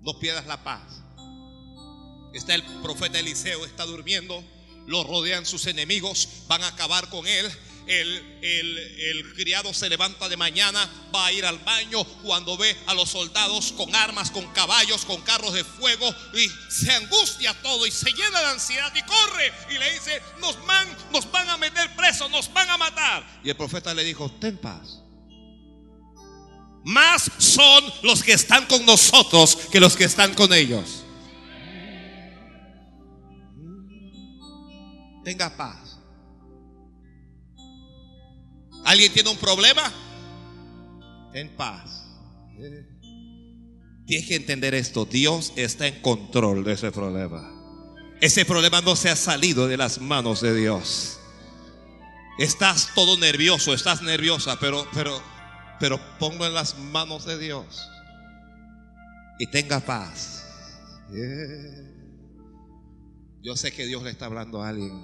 [0.00, 1.02] No pierdas la paz.
[2.32, 4.42] Está el profeta Eliseo, está durmiendo,
[4.86, 7.50] lo rodean sus enemigos, van a acabar con él
[7.88, 13.08] el, criado se levanta de mañana, va a ir al baño cuando ve a los
[13.10, 18.10] soldados con armas, con caballos, con carros de fuego y se angustia todo y se
[18.12, 22.30] llena de ansiedad y corre y le dice, nos van, nos van a meter presos,
[22.30, 23.40] nos van a matar.
[23.42, 25.02] Y el profeta le dijo, ten paz.
[26.84, 31.04] Más son los que están con nosotros que los que están con ellos.
[35.24, 35.87] Tenga paz.
[38.88, 39.92] ¿Alguien tiene un problema?
[41.34, 42.06] En paz.
[44.06, 45.04] Tienes que entender esto.
[45.04, 47.52] Dios está en control de ese problema.
[48.22, 51.18] Ese problema no se ha salido de las manos de Dios.
[52.38, 55.20] Estás todo nervioso, estás nerviosa, pero, pero,
[55.78, 57.90] pero pongo en las manos de Dios.
[59.38, 60.46] Y tenga paz.
[63.42, 64.98] Yo sé que Dios le está hablando a alguien.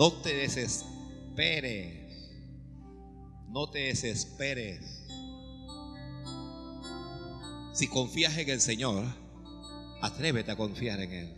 [0.00, 1.92] No te desesperes.
[3.50, 5.06] No te desesperes.
[7.74, 9.04] Si confías en el Señor,
[10.00, 11.36] atrévete a confiar en Él.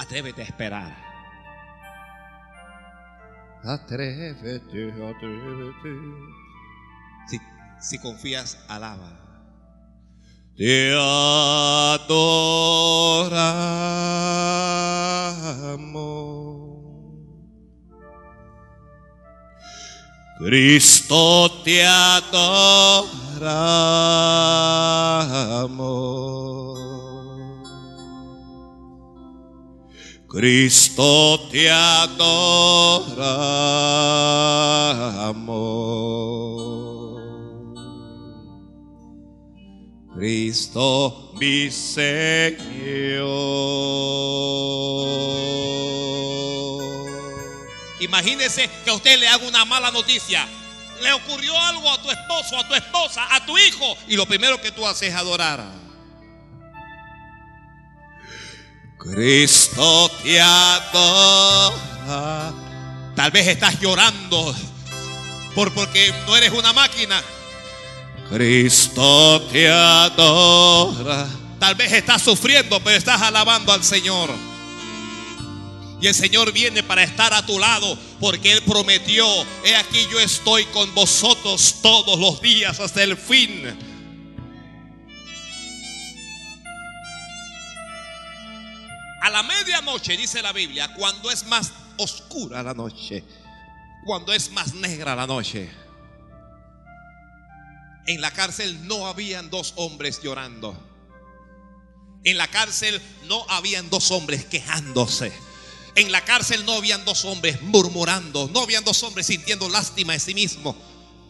[0.00, 0.96] Atrévete a esperar.
[3.62, 5.92] Atrévete, atrévete.
[7.28, 7.38] Si,
[7.80, 9.20] si confías, alaba.
[10.56, 12.18] Te adoramos.
[20.38, 22.68] Cristo te adoramos.
[30.28, 32.78] Cristo te adoramos.
[40.14, 42.58] Cristo mi Señor.
[48.00, 50.46] Imagínese que a usted le haga una mala noticia.
[51.02, 53.96] Le ocurrió algo a tu esposo, a tu esposa, a tu hijo.
[54.08, 55.64] Y lo primero que tú haces es adorar.
[58.98, 60.92] Cristo te adora.
[63.14, 64.54] Tal vez estás llorando
[65.54, 67.22] por porque no eres una máquina.
[68.30, 71.28] Cristo te adora.
[71.58, 74.30] Tal vez estás sufriendo, pero estás alabando al Señor.
[76.00, 79.26] Y el Señor viene para estar a tu lado porque Él prometió,
[79.64, 83.76] he aquí yo estoy con vosotros todos los días hasta el fin.
[89.20, 93.24] A la medianoche, dice la Biblia, cuando es más oscura la noche,
[94.06, 95.68] cuando es más negra la noche.
[98.06, 100.80] En la cárcel no habían dos hombres llorando.
[102.24, 105.32] En la cárcel no habían dos hombres quejándose.
[105.98, 108.48] En la cárcel no habían dos hombres murmurando.
[108.54, 110.76] No habían dos hombres sintiendo lástima de sí mismo.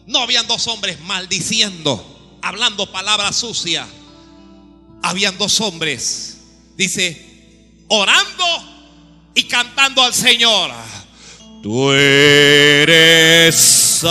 [0.05, 3.87] No habían dos hombres maldiciendo, hablando palabras sucias.
[5.01, 6.37] Habían dos hombres,
[6.77, 8.45] dice, orando
[9.33, 10.69] y cantando al Señor.
[11.63, 14.09] Tú eres santo.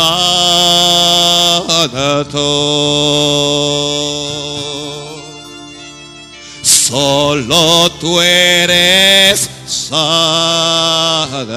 [6.63, 11.49] Solo tú eres santo.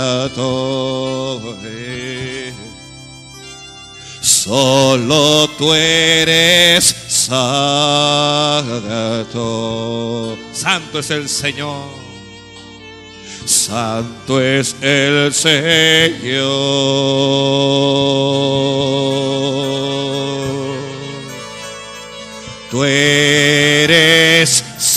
[4.21, 7.37] Solo tú eres santo.
[10.51, 12.01] Santo es el Señor.
[13.45, 16.51] Santo es el Señor.
[22.71, 24.95] Tú eres santo,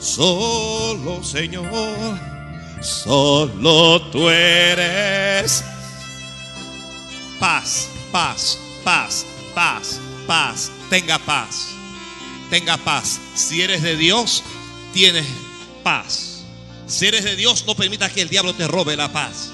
[0.00, 2.18] solo Señor,
[2.80, 5.62] solo tú eres
[7.38, 11.66] paz, paz, paz, paz, paz, tenga paz,
[12.48, 13.20] tenga paz.
[13.34, 14.42] Si eres de Dios,
[14.94, 15.26] tienes
[15.82, 16.42] paz.
[16.86, 19.50] Si eres de Dios, no permita que el diablo te robe la paz.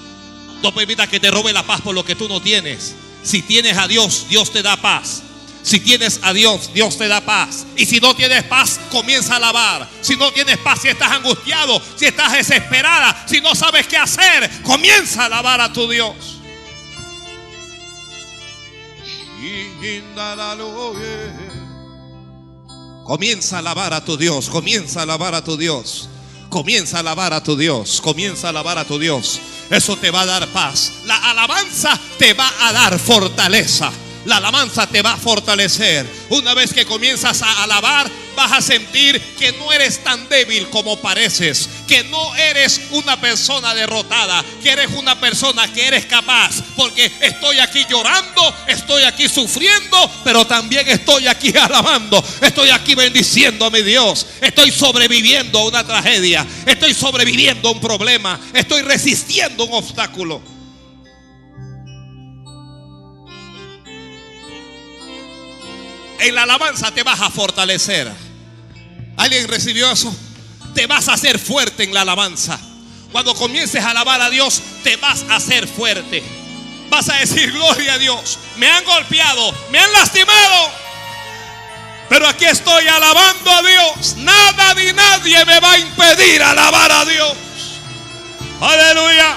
[0.63, 2.95] No permita que te robe la paz por lo que tú no tienes.
[3.27, 5.23] Si tienes a Dios, Dios te da paz.
[5.65, 7.67] Si tienes a Dios, Dios te da paz.
[7.77, 9.89] Y si no tienes paz, comienza a alabar.
[10.01, 14.49] Si no tienes paz, si estás angustiado, si estás desesperada, si no sabes qué hacer,
[14.63, 16.15] comienza a alabar a tu Dios.
[23.05, 26.09] Comienza a alabar a tu Dios, comienza a alabar a tu Dios.
[26.49, 29.41] Comienza a alabar a tu Dios, comienza a alabar a tu Dios.
[29.71, 30.93] Eso te va a dar paz.
[31.05, 33.93] La alabanza te va a dar fortaleza.
[34.27, 36.05] La alabanza te va a fortalecer.
[36.31, 41.01] Una vez que comienzas a alabar, vas a sentir que no eres tan débil como
[41.01, 47.11] pareces, que no eres una persona derrotada, que eres una persona que eres capaz, porque
[47.21, 53.71] estoy aquí llorando, estoy aquí sufriendo, pero también estoy aquí alabando, estoy aquí bendiciendo a
[53.71, 59.75] mi Dios, estoy sobreviviendo a una tragedia, estoy sobreviviendo a un problema, estoy resistiendo un
[59.75, 60.56] obstáculo.
[66.19, 68.11] En la alabanza te vas a fortalecer.
[69.17, 70.15] ¿Alguien recibió eso?
[70.75, 72.59] Te vas a hacer fuerte en la alabanza.
[73.13, 76.23] Cuando comiences a alabar a Dios, te vas a hacer fuerte.
[76.91, 78.39] Vas a decir, gloria a Dios.
[78.57, 80.71] Me han golpeado, me han lastimado.
[82.09, 84.17] Pero aquí estoy alabando a Dios.
[84.19, 87.33] Nada ni nadie me va a impedir alabar a Dios.
[88.61, 89.37] Aleluya.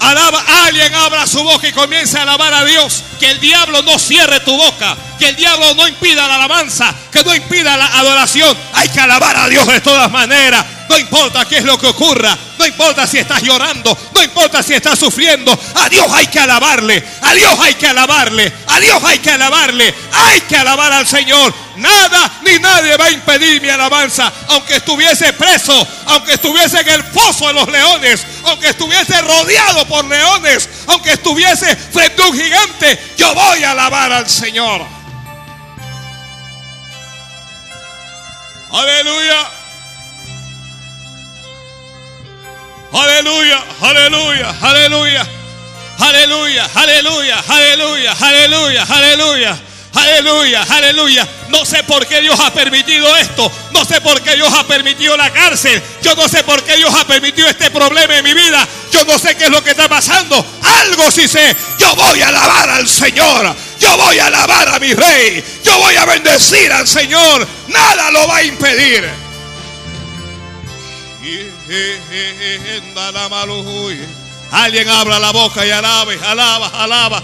[0.00, 3.02] Alaba, alguien abra su boca y comience a alabar a Dios.
[3.18, 4.96] Que el diablo no cierre tu boca.
[5.18, 6.94] Que el diablo no impida la alabanza.
[7.10, 8.56] Que no impida la adoración.
[8.74, 10.64] Hay que alabar a Dios de todas maneras.
[10.88, 12.36] No importa qué es lo que ocurra.
[12.58, 13.96] No importa si estás llorando.
[14.14, 15.58] No importa si estás sufriendo.
[15.74, 17.04] A Dios hay que alabarle.
[17.22, 18.52] A Dios hay que alabarle.
[18.68, 19.94] A Dios hay que alabarle.
[20.12, 21.65] Hay que alabar al Señor.
[21.76, 24.32] Nada ni nadie va a impedir mi alabanza.
[24.48, 25.86] Aunque estuviese preso.
[26.06, 28.26] Aunque estuviese en el pozo de los leones.
[28.44, 30.68] Aunque estuviese rodeado por leones.
[30.86, 33.14] Aunque estuviese frente a un gigante.
[33.16, 34.86] Yo voy a alabar al Señor.
[38.72, 39.46] Aleluya.
[42.92, 45.26] Aleluya, aleluya, aleluya.
[45.98, 49.58] Aleluya, aleluya, aleluya, aleluya, aleluya.
[49.96, 51.26] Aleluya, aleluya.
[51.48, 53.50] No sé por qué Dios ha permitido esto.
[53.72, 55.82] No sé por qué Dios ha permitido la cárcel.
[56.02, 58.68] Yo no sé por qué Dios ha permitido este problema en mi vida.
[58.92, 60.44] Yo no sé qué es lo que está pasando.
[60.62, 61.56] Algo sí sé.
[61.78, 63.56] Yo voy a alabar al Señor.
[63.80, 65.42] Yo voy a alabar a mi rey.
[65.64, 67.46] Yo voy a bendecir al Señor.
[67.68, 69.08] Nada lo va a impedir.
[74.52, 77.22] Alguien abra la boca y alabe, alaba, alaba.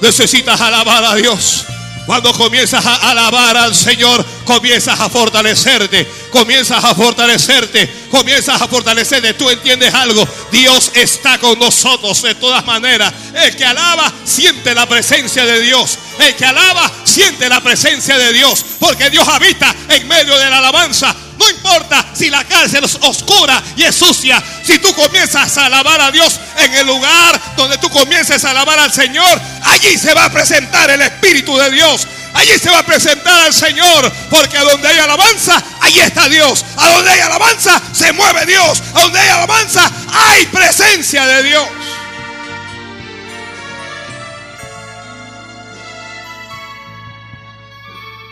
[0.00, 1.64] Necesitas alabar a Dios.
[2.06, 9.34] Cuando comienzas a alabar al Señor, comienzas a fortalecerte, comienzas a fortalecerte, comienzas a fortalecerte.
[9.34, 13.14] Tú entiendes algo, Dios está con nosotros de todas maneras.
[13.32, 15.96] El que alaba siente la presencia de Dios.
[16.18, 20.58] El que alaba siente la presencia de Dios, porque Dios habita en medio de la
[20.58, 21.14] alabanza.
[21.38, 24.42] No importa si la cárcel es oscura y es sucia.
[24.64, 28.78] Si tú comienzas a alabar a Dios en el lugar donde tú comiences a alabar
[28.80, 32.08] al Señor, allí se va a presentar el Espíritu de Dios.
[32.34, 34.12] Allí se va a presentar al Señor.
[34.30, 36.64] Porque donde hay alabanza, allí está Dios.
[36.76, 38.82] A donde hay alabanza, se mueve Dios.
[38.94, 41.66] A donde hay alabanza, hay presencia de Dios.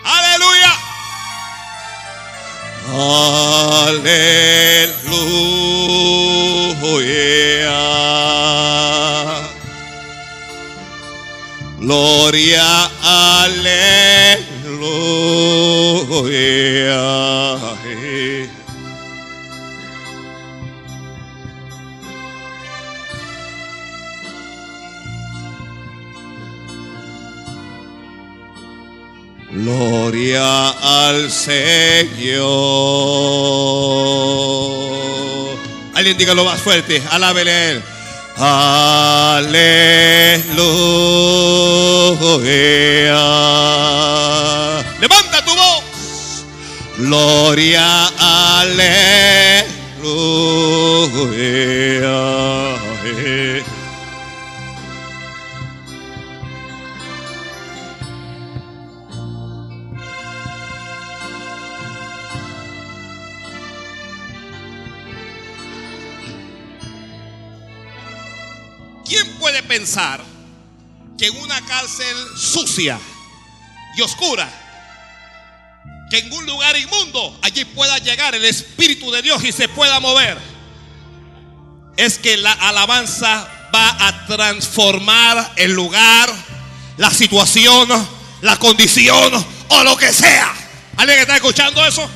[0.05, 0.73] Aleluya.
[2.89, 4.33] Aleluya.
[11.79, 12.92] Gloria,
[31.43, 32.47] Señor.
[35.95, 37.83] Alguien dígalo más fuerte, alábele Él.
[38.37, 39.53] Aleluya.
[45.01, 45.83] Levanta tu voz.
[46.99, 48.07] Gloria,
[48.61, 49.03] aleluya.
[71.19, 72.99] Que en una cárcel sucia
[73.97, 74.49] y oscura,
[76.11, 80.01] que en un lugar inmundo, allí pueda llegar el Espíritu de Dios y se pueda
[80.01, 80.39] mover?
[81.97, 86.31] Es que la alabanza va a transformar el lugar,
[86.97, 87.89] la situación,
[88.41, 89.33] la condición
[89.69, 90.53] o lo que sea.
[90.97, 92.09] ¿Alguien está escuchando eso?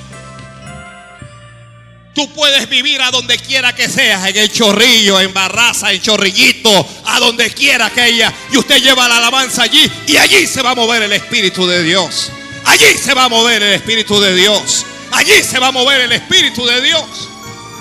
[2.16, 6.88] Tú puedes vivir a donde quiera que seas, en el chorrillo, en barraza, en chorrillito,
[7.04, 8.32] a donde quiera que ella.
[8.50, 11.82] Y usted lleva la alabanza allí y allí se va a mover el Espíritu de
[11.82, 12.32] Dios.
[12.64, 14.86] Allí se va a mover el Espíritu de Dios.
[15.12, 17.04] Allí se va a mover el Espíritu de Dios.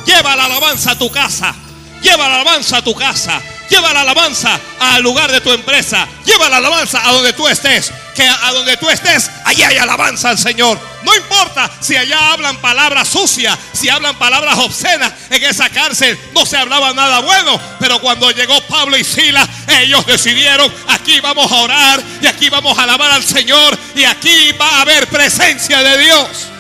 [0.06, 1.56] Lleva la alabanza a tu casa.
[2.02, 3.42] Lleva la alabanza a tu casa.
[3.70, 6.08] Lleva la alabanza al lugar de tu empresa.
[6.26, 7.92] Lleva la alabanza a donde tú estés.
[8.16, 10.80] Que a donde tú estés, allí hay alabanza al Señor.
[11.04, 15.12] No importa si allá hablan palabras sucias, si hablan palabras obscenas.
[15.30, 17.60] En esa cárcel no se hablaba nada bueno.
[17.80, 19.50] Pero cuando llegó Pablo y Silas,
[19.82, 23.78] ellos decidieron, aquí vamos a orar y aquí vamos a alabar al Señor.
[23.96, 26.55] Y aquí va a haber presencia de Dios.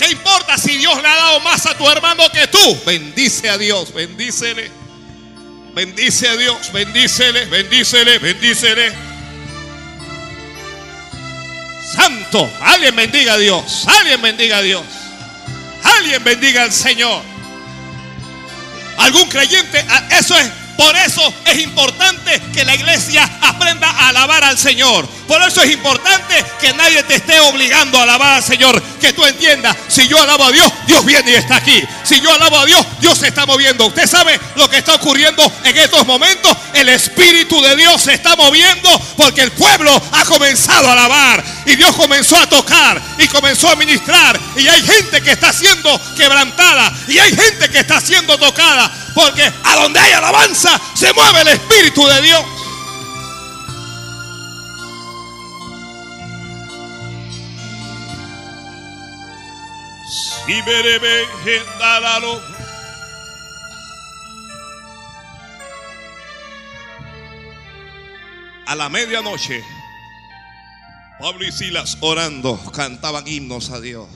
[0.00, 2.82] ¿Qué importa si Dios le ha dado más a tu hermano que tú?
[2.86, 4.70] Bendice a Dios, bendícele.
[5.74, 8.92] Bendice a Dios, bendícele, bendícele, bendícele.
[11.94, 14.82] Santo, alguien bendiga a Dios, alguien bendiga a Dios.
[15.84, 17.22] Alguien bendiga al Señor.
[18.96, 19.84] Algún creyente,
[20.18, 25.06] eso es por eso es importante que la iglesia aprenda a alabar al Señor.
[25.28, 28.82] Por eso es importante que nadie te esté obligando a alabar al Señor.
[28.98, 31.82] Que tú entiendas, si yo alabo a Dios, Dios viene y está aquí.
[32.02, 33.88] Si yo alabo a Dios, Dios se está moviendo.
[33.88, 36.56] Usted sabe lo que está ocurriendo en estos momentos.
[36.72, 41.44] El Espíritu de Dios se está moviendo porque el pueblo ha comenzado a alabar.
[41.66, 44.40] Y Dios comenzó a tocar y comenzó a ministrar.
[44.56, 46.90] Y hay gente que está siendo quebrantada.
[47.06, 48.90] Y hay gente que está siendo tocada.
[49.14, 52.44] Porque a donde hay alabanza se mueve el Espíritu de Dios.
[68.66, 69.64] A la medianoche,
[71.20, 74.08] Pablo y Silas orando cantaban himnos a Dios.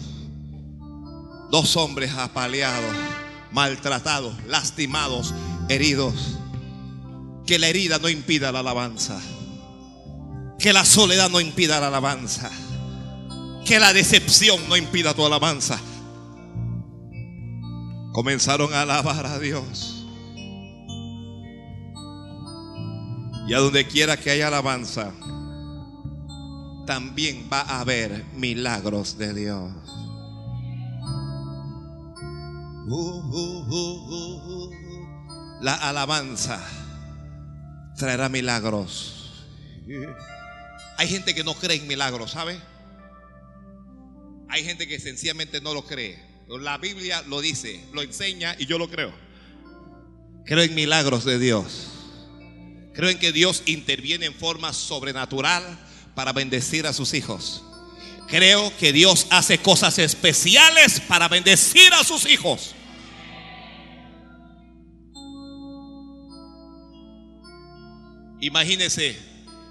[1.51, 3.14] Dos hombres apaleados
[3.55, 5.33] maltratados, lastimados,
[5.69, 6.39] heridos.
[7.47, 9.21] Que la herida no impida la alabanza.
[10.59, 12.51] Que la soledad no impida la alabanza.
[13.65, 15.79] Que la decepción no impida tu alabanza.
[18.13, 20.05] Comenzaron a alabar a Dios.
[23.47, 25.13] Y a donde quiera que haya alabanza,
[26.87, 29.73] también va a haber milagros de Dios.
[35.61, 36.63] La alabanza
[37.97, 39.47] traerá milagros.
[40.99, 42.59] Hay gente que no cree en milagros, ¿sabe?
[44.49, 46.23] Hay gente que sencillamente no lo cree.
[46.49, 49.13] La Biblia lo dice, lo enseña y yo lo creo.
[50.45, 51.89] Creo en milagros de Dios.
[52.93, 55.63] Creo en que Dios interviene en forma sobrenatural
[56.15, 57.65] para bendecir a sus hijos.
[58.35, 62.75] Creo que Dios hace cosas especiales para bendecir a sus hijos.
[68.41, 69.17] Imagínese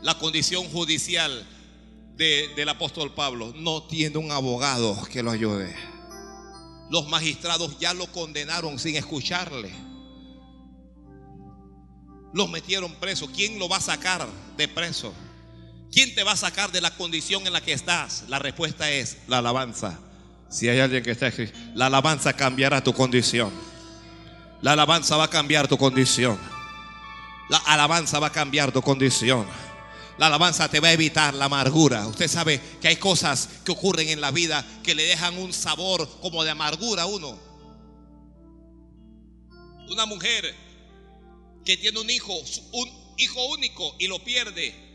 [0.01, 1.45] la condición judicial
[2.15, 3.53] del apóstol Pablo.
[3.53, 5.75] No tiene un abogado que lo ayude.
[6.89, 9.73] Los magistrados ya lo condenaron sin escucharle.
[12.33, 13.27] Los metieron preso.
[13.27, 15.13] ¿Quién lo va a sacar de preso?
[15.93, 18.23] ¿Quién te va a sacar de la condición en la que estás?
[18.27, 19.99] La respuesta es la alabanza.
[20.49, 23.51] Si hay alguien que está aquí, la alabanza cambiará tu condición.
[24.63, 26.39] La alabanza va a cambiar tu condición.
[27.47, 29.45] La alabanza va a cambiar tu condición.
[30.17, 32.07] La alabanza te va a evitar la amargura.
[32.07, 36.09] Usted sabe que hay cosas que ocurren en la vida que le dejan un sabor
[36.21, 37.37] como de amargura a uno.
[39.91, 40.55] Una mujer
[41.63, 42.33] que tiene un hijo,
[42.71, 44.92] un hijo único y lo pierde.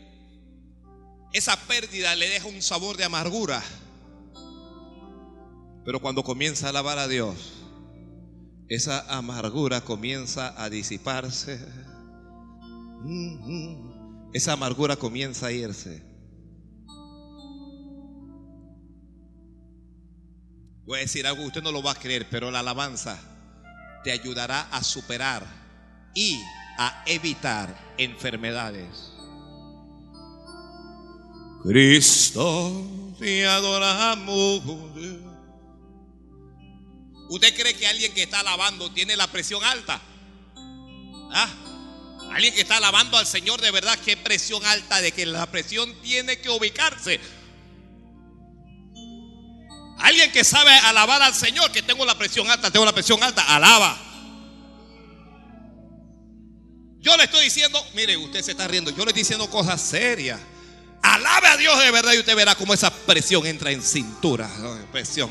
[1.31, 3.61] Esa pérdida le deja un sabor de amargura.
[5.85, 7.53] Pero cuando comienza a alabar a Dios,
[8.67, 11.59] esa amargura comienza a disiparse.
[14.33, 16.03] Esa amargura comienza a irse.
[20.85, 23.19] Voy a decir algo, usted no lo va a creer, pero la alabanza
[24.03, 25.45] te ayudará a superar
[26.15, 26.39] y
[26.79, 29.18] a evitar enfermedades.
[31.63, 34.61] Cristo, te adoramos.
[37.29, 40.01] ¿Usted cree que alguien que está alabando tiene la presión alta?
[41.31, 41.49] ¿Ah?
[42.31, 45.93] Alguien que está alabando al Señor de verdad, qué presión alta de que la presión
[46.01, 47.19] tiene que ubicarse.
[49.99, 53.43] Alguien que sabe alabar al Señor, que tengo la presión alta, tengo la presión alta,
[53.53, 53.97] alaba.
[56.99, 60.39] Yo le estoy diciendo, mire, usted se está riendo, yo le estoy diciendo cosas serias.
[61.01, 64.49] Alabe a Dios de verdad y usted verá cómo esa presión entra en cintura.
[64.91, 65.29] Presión.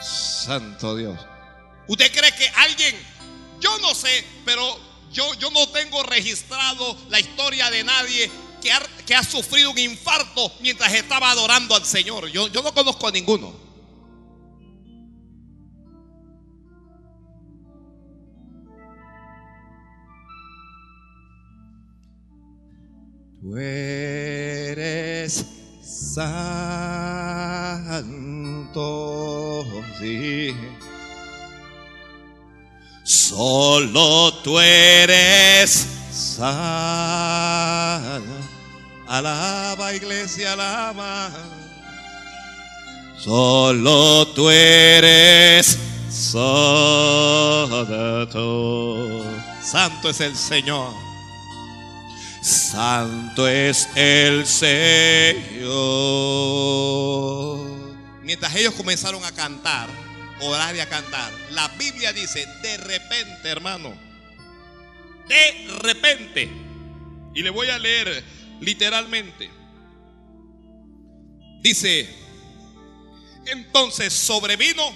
[0.00, 1.18] Santo Dios.
[1.86, 2.96] ¿Usted cree que alguien,
[3.60, 4.78] yo no sé, pero
[5.12, 9.78] yo, yo no tengo registrado la historia de nadie que ha, que ha sufrido un
[9.78, 12.28] infarto mientras estaba adorando al Señor?
[12.28, 13.65] Yo, yo no conozco a ninguno.
[23.54, 25.44] Eres
[25.82, 26.44] santo,
[30.00, 30.52] sí.
[33.04, 36.56] Solo tú eres santo.
[39.06, 41.30] Alaba iglesia, alaba.
[43.16, 45.78] Solo tú eres
[46.10, 46.66] santo.
[49.62, 51.05] Santo es el Señor.
[52.46, 55.66] Santo es el Señor.
[58.22, 59.88] Mientras ellos comenzaron a cantar,
[60.42, 63.92] orar y a cantar, la Biblia dice, de repente, hermano,
[65.26, 66.48] de repente,
[67.34, 68.22] y le voy a leer
[68.60, 69.50] literalmente,
[71.62, 72.08] dice,
[73.46, 74.94] entonces sobrevino,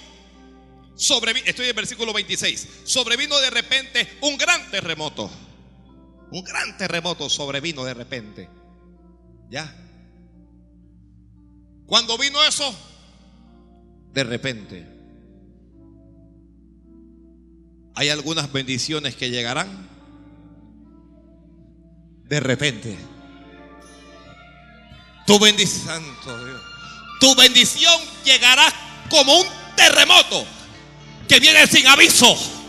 [0.95, 5.29] sobrevino, estoy en el versículo 26, sobrevino de repente un gran terremoto
[6.31, 8.49] un gran terremoto sobrevino de repente.
[9.49, 9.73] ¿Ya?
[11.85, 12.73] Cuando vino eso,
[14.13, 14.87] de repente.
[17.95, 19.89] Hay algunas bendiciones que llegarán
[22.23, 22.97] de repente.
[25.27, 26.01] Tu bendición,
[27.19, 28.65] Tu bendición llegará
[29.09, 30.45] como un terremoto
[31.27, 32.60] que viene sin aviso.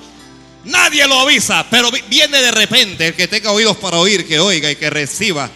[0.64, 3.08] Nadie lo avisa, pero viene de repente.
[3.08, 5.50] El que tenga oídos para oír, que oiga y que reciba.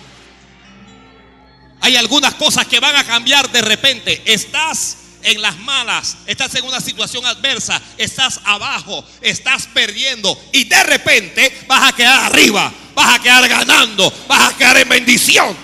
[1.80, 4.22] Hay algunas cosas que van a cambiar de repente.
[4.24, 10.82] Estás en las malas, estás en una situación adversa, estás abajo, estás perdiendo y de
[10.84, 15.57] repente vas a quedar arriba, vas a quedar ganando, vas a quedar en bendición.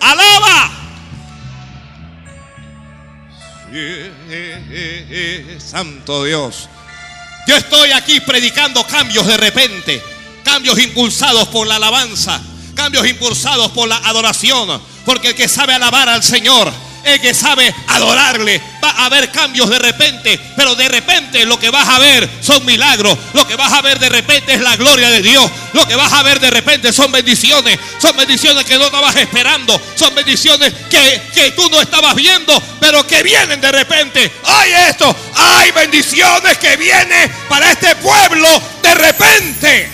[0.00, 0.70] Alaba.
[5.58, 6.68] Santo Dios.
[7.46, 10.02] Yo estoy aquí predicando cambios de repente,
[10.42, 12.40] cambios impulsados por la alabanza,
[12.74, 16.72] cambios impulsados por la adoración, porque el que sabe alabar al Señor,
[17.08, 21.70] el que sabe adorarle, va a haber cambios de repente, pero de repente lo que
[21.70, 25.10] vas a ver son milagros, lo que vas a ver de repente es la gloria
[25.10, 28.86] de Dios, lo que vas a ver de repente son bendiciones, son bendiciones que no
[28.86, 34.32] estabas esperando, son bendiciones que, que tú no estabas viendo, pero que vienen de repente.
[34.44, 38.48] Hay esto, hay bendiciones que vienen para este pueblo
[38.82, 39.90] de repente.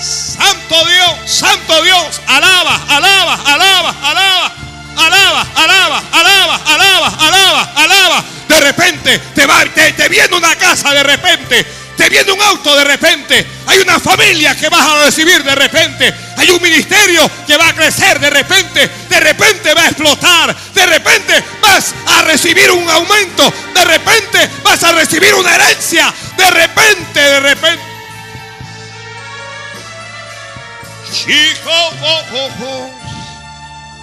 [0.00, 8.24] Santo Dios, Santo Dios, alaba, alaba, alaba, alaba alaba, alaba, alaba, alaba, alaba, alaba.
[8.48, 11.66] De repente te va, te, viene una casa de repente.
[11.96, 13.46] Te viene un auto de repente.
[13.66, 16.12] Hay una familia que vas a recibir de repente.
[16.36, 18.90] Hay un ministerio que va a crecer de repente.
[19.08, 20.56] De repente va a explotar.
[20.74, 23.52] De repente vas a recibir un aumento.
[23.74, 26.12] De repente vas a recibir una herencia.
[26.36, 27.82] De repente, de repente.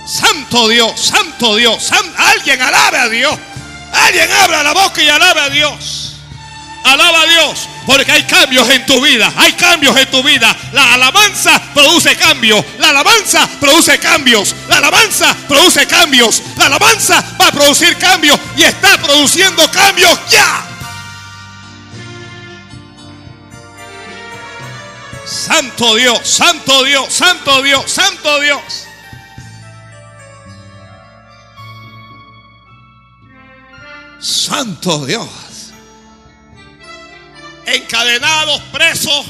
[0.06, 3.40] Santo Dios, Santo Dios, alguien alabe a Dios.
[3.92, 6.14] Alguien abra la boca y alabe a Dios.
[6.84, 9.32] Alaba a Dios, porque hay cambios en tu vida.
[9.36, 10.56] Hay cambios en tu vida.
[10.72, 12.64] La alabanza produce cambios.
[12.78, 14.56] La alabanza produce cambios.
[14.68, 16.42] La alabanza produce cambios.
[16.58, 20.66] La alabanza va a producir cambios y está produciendo cambios ya.
[25.26, 28.89] Santo Dios, Santo Dios, Santo Dios, Santo Dios.
[34.20, 35.28] Santo Dios.
[37.66, 39.26] Encadenados, presos,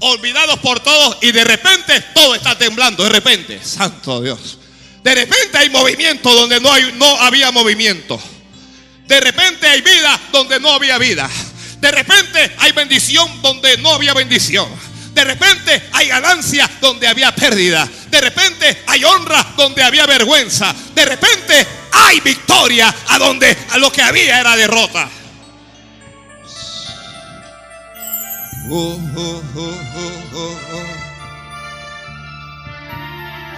[0.00, 4.58] olvidados por todos y de repente todo está temblando, de repente, Santo Dios.
[5.02, 8.20] De repente hay movimiento donde no, no había movimiento.
[9.06, 11.28] De repente hay vida donde no había vida.
[11.80, 14.68] De repente hay bendición donde no había bendición.
[15.12, 17.88] De repente hay ganancia donde había pérdida.
[18.10, 20.74] De repente hay honra donde había vergüenza.
[20.94, 25.08] De repente hay victoria a donde a lo que había era derrota.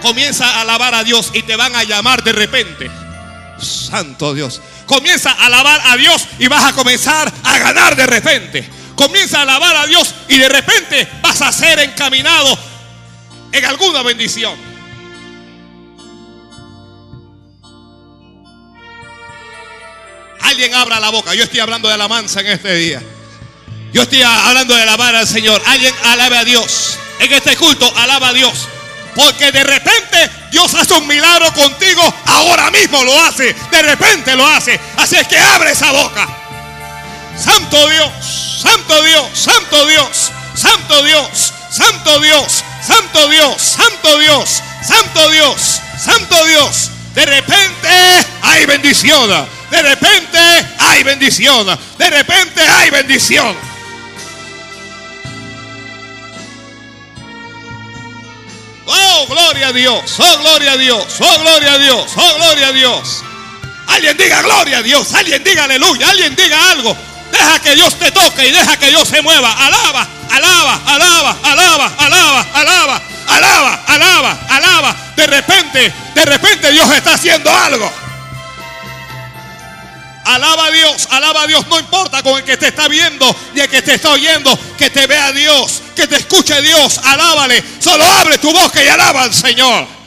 [0.01, 2.89] Comienza a alabar a Dios y te van a llamar de repente.
[3.59, 4.61] Santo Dios.
[4.85, 8.80] Comienza a alabar a Dios y vas a comenzar a ganar de repente.
[9.01, 12.55] Comienza a alabar a Dios y de repente vas a ser encaminado
[13.51, 14.55] en alguna bendición.
[20.41, 21.33] Alguien abra la boca.
[21.33, 23.01] Yo estoy hablando de alabanza en este día.
[23.91, 25.59] Yo estoy hablando de alabar al Señor.
[25.65, 26.99] Alguien alabe a Dios.
[27.19, 28.67] En este culto alaba a Dios.
[29.15, 32.03] Porque de repente Dios hace un milagro contigo.
[32.27, 33.55] Ahora mismo lo hace.
[33.71, 34.79] De repente lo hace.
[34.97, 36.40] Así es que abre esa boca.
[37.37, 38.11] Santo Dios.
[38.61, 39.29] Santo Dios.
[39.33, 40.31] Santo Dios.
[40.55, 41.53] Santo Dios.
[41.71, 42.63] Santo Dios.
[42.85, 43.61] Santo Dios.
[43.61, 44.61] Santo Dios.
[44.83, 45.81] Santo Dios.
[46.03, 46.91] Santo Dios.
[47.13, 47.89] De repente
[48.41, 49.29] hay bendición.
[49.69, 50.39] De repente
[50.79, 51.79] hay bendición.
[51.97, 53.55] De repente hay bendición.
[58.85, 60.19] Oh, gloria a Dios.
[60.19, 61.05] Oh, gloria a Dios.
[61.19, 62.11] Oh, gloria a Dios.
[62.15, 63.23] Oh, gloria a Dios.
[63.87, 65.13] Alguien diga gloria a Dios.
[65.13, 66.09] Alguien diga aleluya.
[66.09, 66.97] Alguien diga algo.
[67.31, 69.51] Deja que Dios te toque y deja que Dios se mueva.
[69.51, 74.95] Alaba, alaba, alaba, alaba, alaba, alaba, alaba, alaba, alaba.
[75.15, 77.91] De repente, de repente Dios está haciendo algo.
[80.25, 83.61] Alaba a Dios, alaba a Dios, no importa con el que te está viendo ni
[83.61, 87.63] el que te está oyendo, que te vea Dios, que te escuche Dios, alábale.
[87.79, 90.00] Solo abre tu boca y alaba al Señor.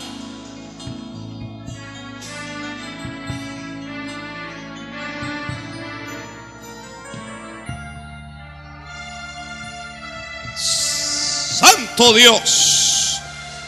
[11.95, 13.21] Santo Dios,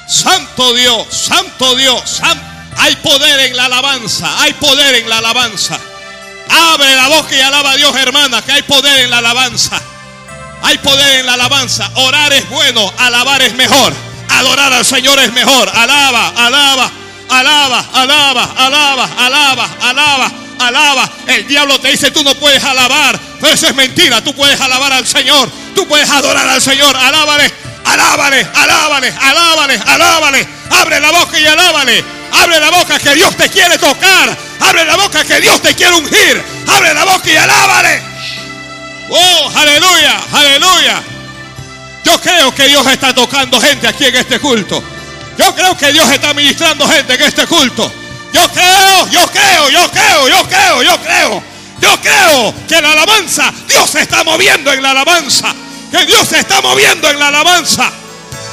[0.08, 2.20] Santo Dios, Santo Dios,
[2.76, 5.78] hay poder en la alabanza, hay poder en la alabanza.
[6.72, 9.80] Abre la boca y alaba a Dios, hermana, que hay poder en la alabanza.
[10.60, 11.88] Hay poder en la alabanza.
[11.94, 13.94] Orar es bueno, alabar es mejor.
[14.30, 15.68] Adorar al Señor es mejor.
[15.68, 16.90] Alaba, alaba,
[17.28, 21.10] alaba, alaba, alaba, alaba, alaba, alaba.
[21.28, 23.20] El diablo te dice, tú no puedes alabar.
[23.40, 24.24] Pero eso es mentira.
[24.24, 25.48] Tú puedes alabar al Señor.
[25.76, 26.96] Tú puedes adorar al Señor.
[26.96, 30.48] Alábale, alábale, alábale, alábale, alábale.
[30.70, 32.04] Abre la boca y alábale.
[32.32, 34.36] Abre la boca que Dios te quiere tocar.
[34.60, 36.44] Abre la boca que Dios te quiere ungir.
[36.66, 38.02] Abre la boca y alábale.
[39.08, 41.02] Oh, aleluya, aleluya.
[42.04, 44.82] Yo creo que Dios está tocando gente aquí en este culto.
[45.38, 47.92] Yo creo que Dios está ministrando gente en este culto.
[48.32, 51.42] Yo creo, yo creo, yo creo, yo creo, yo creo.
[51.80, 55.54] Yo creo que la alabanza, Dios se está moviendo en la alabanza.
[55.96, 57.90] Que Dios se está moviendo en la alabanza.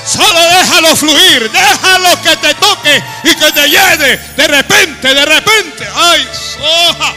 [0.05, 4.17] Solo déjalo fluir, déjalo que te toque y que te llene.
[4.37, 5.85] De repente, de repente.
[5.93, 6.25] Ay,
[6.57, 7.13] soja,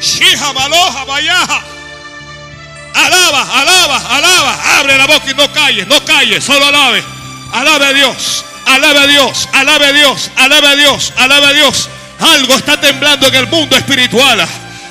[0.00, 1.62] shija, maloja, vayaja.
[2.92, 4.58] Alaba, alaba, alaba.
[4.80, 7.04] Abre la boca y no calles, no calles, solo alabe.
[7.52, 11.88] Alabe a Dios, alabe a Dios, alabe a Dios, alabe a Dios, alabe a Dios.
[12.18, 14.44] Algo está temblando en el mundo espiritual.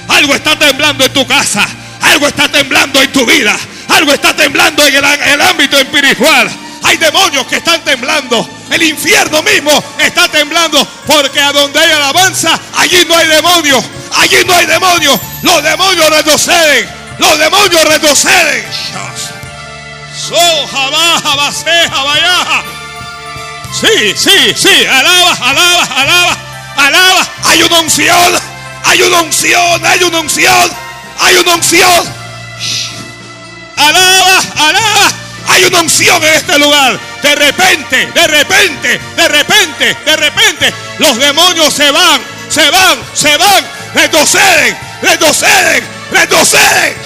[0.08, 1.68] Algo está temblando en tu casa.
[2.02, 3.58] Algo está temblando en tu vida.
[3.90, 6.50] Algo está temblando en el, ámbito espiritual.
[6.84, 8.48] Hay demonios que están temblando.
[8.70, 13.84] El infierno mismo está temblando porque a donde hay alabanza, allí no hay demonios.
[14.18, 15.20] Allí no hay demonios.
[15.42, 16.90] Los demonios retroceden.
[17.20, 18.66] los demonios retroceden.
[20.28, 22.64] So, jabá, jabase, jabayaja.
[23.72, 26.38] Sí, sí, sí, alaba, alaba, alaba,
[26.78, 27.28] alaba.
[27.44, 28.34] Hay una unción,
[28.84, 30.72] hay una unción, hay una unción,
[31.20, 32.17] hay una unción.
[33.78, 35.12] Alaba, alaba.
[35.50, 37.00] Hay una unción en este lugar.
[37.22, 43.38] De repente, de repente, de repente, de repente, los demonios se van, se van, se
[43.38, 46.98] van, retroceden, retroceden, retroceden.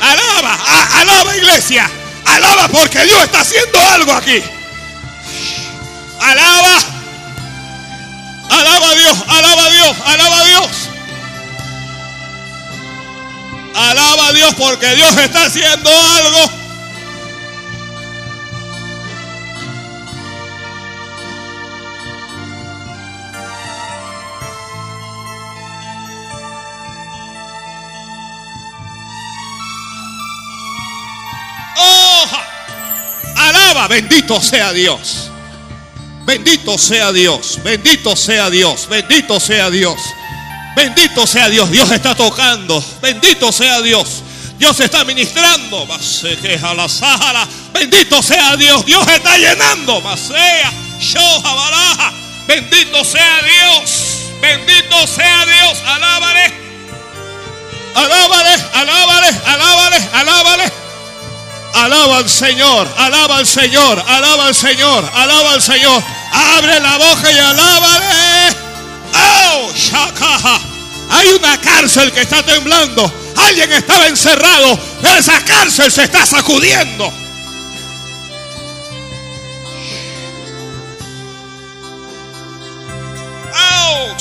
[0.00, 0.58] Alaba,
[1.00, 1.90] alaba iglesia.
[2.24, 4.42] Alaba porque Dios está haciendo algo aquí.
[6.20, 6.78] Alaba.
[8.50, 10.68] Alaba a Dios, alaba a Dios, alaba a Dios.
[13.74, 16.58] Alaba a Dios porque Dios está haciendo algo.
[33.88, 35.30] Bendito sea Dios.
[36.26, 39.98] Bendito sea Dios, bendito sea Dios, bendito sea Dios.
[40.78, 42.80] Bendito sea Dios, Dios está tocando.
[43.02, 44.22] Bendito sea Dios.
[44.60, 45.88] Dios está ministrando.
[47.72, 50.00] Bendito sea Dios, Dios está llenando.
[52.46, 53.90] Bendito sea Dios.
[54.40, 55.78] Bendito sea Dios.
[55.84, 56.54] Alábale.
[57.96, 60.72] Alábale, alábale, alábale, alábale.
[61.74, 66.04] Alaba al Señor, alaba al Señor, alaba al Señor, alaba al Señor.
[66.32, 68.67] Abre la boca y alábale.
[71.10, 73.12] Hay una cárcel que está temblando.
[73.36, 77.12] Alguien estaba encerrado, pero esa cárcel se está sacudiendo.
[83.54, 84.16] Oh.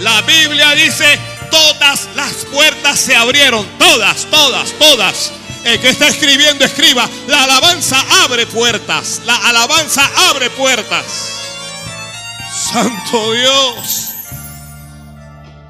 [0.00, 5.32] La Biblia dice, todas las puertas se abrieron, todas, todas, todas.
[5.64, 11.04] El que está escribiendo, escriba, la alabanza abre puertas, la alabanza abre puertas.
[12.72, 14.08] Santo Dios.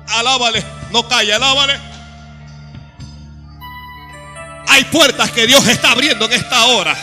[0.08, 1.78] Alábale, no calla, alábale.
[4.68, 6.96] Hay puertas que Dios está abriendo en esta hora.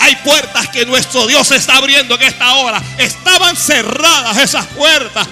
[0.00, 2.80] Hay puertas que nuestro Dios está abriendo en esta hora.
[2.96, 5.26] Estaban cerradas esas puertas.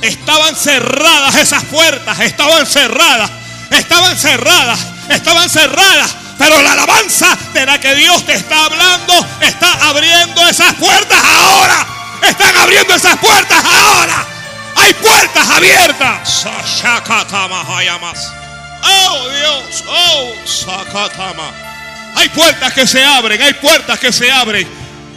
[0.00, 2.18] Estaban cerradas esas puertas.
[2.20, 3.30] Estaban cerradas.
[3.70, 4.80] Estaban cerradas.
[5.08, 6.14] Estaban cerradas.
[6.38, 11.86] Pero la alabanza de la que Dios te está hablando está abriendo esas puertas ahora.
[12.22, 14.26] Están abriendo esas puertas ahora.
[14.76, 16.46] Hay puertas abiertas.
[18.84, 19.84] Oh Dios.
[19.88, 21.50] Oh Sakatama.
[22.14, 24.68] Hay puertas que se abren, hay puertas que se abren.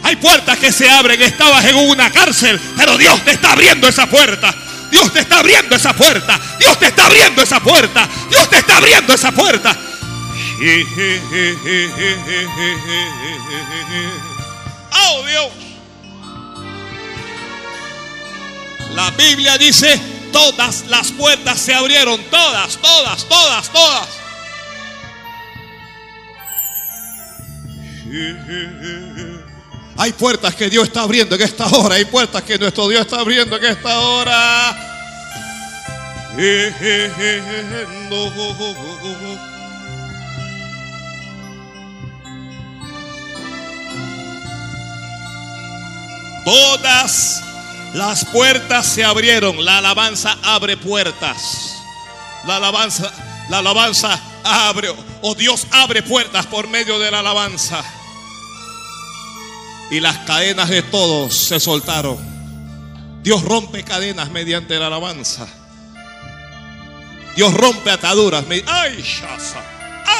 [0.04, 1.22] Hay puertas que se abren.
[1.22, 4.52] Estabas en una cárcel, pero Dios te está abriendo esa puerta.
[4.92, 6.38] Dios te está abriendo esa puerta.
[6.58, 8.06] Dios te está abriendo esa puerta.
[8.28, 9.74] Dios te está abriendo esa puerta.
[14.94, 15.48] Oh Dios.
[18.94, 19.98] La Biblia dice,
[20.30, 22.22] todas las puertas se abrieron.
[22.24, 24.08] Todas, todas, todas, todas.
[29.96, 31.96] Hay puertas que Dios está abriendo en esta hora.
[31.96, 34.76] Hay puertas que nuestro Dios está abriendo en esta hora.
[46.44, 47.42] Todas
[47.94, 49.64] las puertas se abrieron.
[49.64, 51.76] La alabanza abre puertas.
[52.46, 53.12] La alabanza,
[53.50, 54.88] la alabanza abre,
[55.20, 57.84] o Dios abre puertas por medio de la alabanza.
[59.92, 62.16] Y las cadenas de todos se soltaron.
[63.22, 65.46] Dios rompe cadenas mediante la alabanza.
[67.36, 68.42] Dios rompe ataduras.
[68.66, 69.62] Ay, shasa,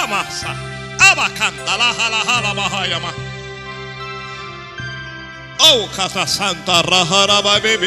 [0.03, 0.55] amasa,
[0.99, 3.15] abacanta, la jala, jala.
[5.59, 7.79] Oh, casa santa, rajara, ba, be,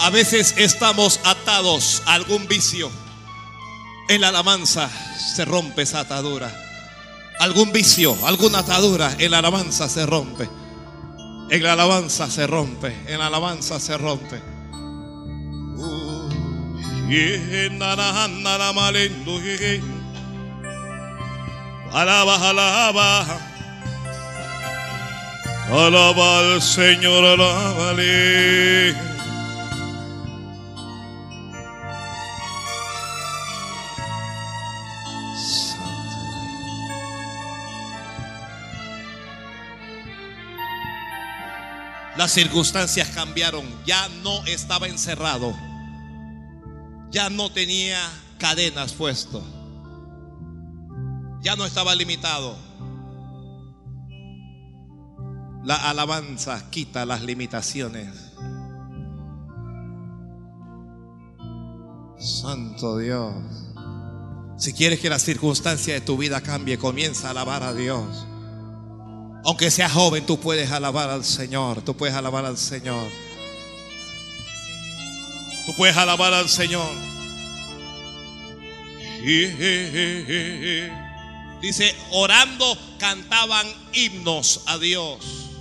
[0.00, 2.90] A veces estamos atados a algún vicio.
[4.08, 4.88] En la alabanza
[5.34, 6.50] se rompe esa atadura.
[7.40, 10.48] Algún vicio, alguna atadura, en la alabanza se rompe.
[11.50, 12.94] En la alabanza se rompe.
[13.06, 14.40] En la alabanza se rompe.
[21.92, 23.26] Alaba, alaba.
[25.70, 29.17] Alaba al Señor, alábale.
[42.18, 43.64] Las circunstancias cambiaron.
[43.86, 45.54] Ya no estaba encerrado.
[47.12, 47.96] Ya no tenía
[48.40, 49.40] cadenas puesto.
[51.40, 52.56] Ya no estaba limitado.
[55.62, 58.32] La alabanza quita las limitaciones.
[62.18, 63.32] Santo Dios.
[64.56, 68.27] Si quieres que la circunstancia de tu vida cambie, comienza a alabar a Dios.
[69.48, 71.80] Aunque seas joven, tú puedes alabar al Señor.
[71.80, 73.08] Tú puedes alabar al Señor.
[75.64, 76.86] Tú puedes alabar al Señor.
[81.62, 85.56] Dice, orando cantaban himnos a Dios.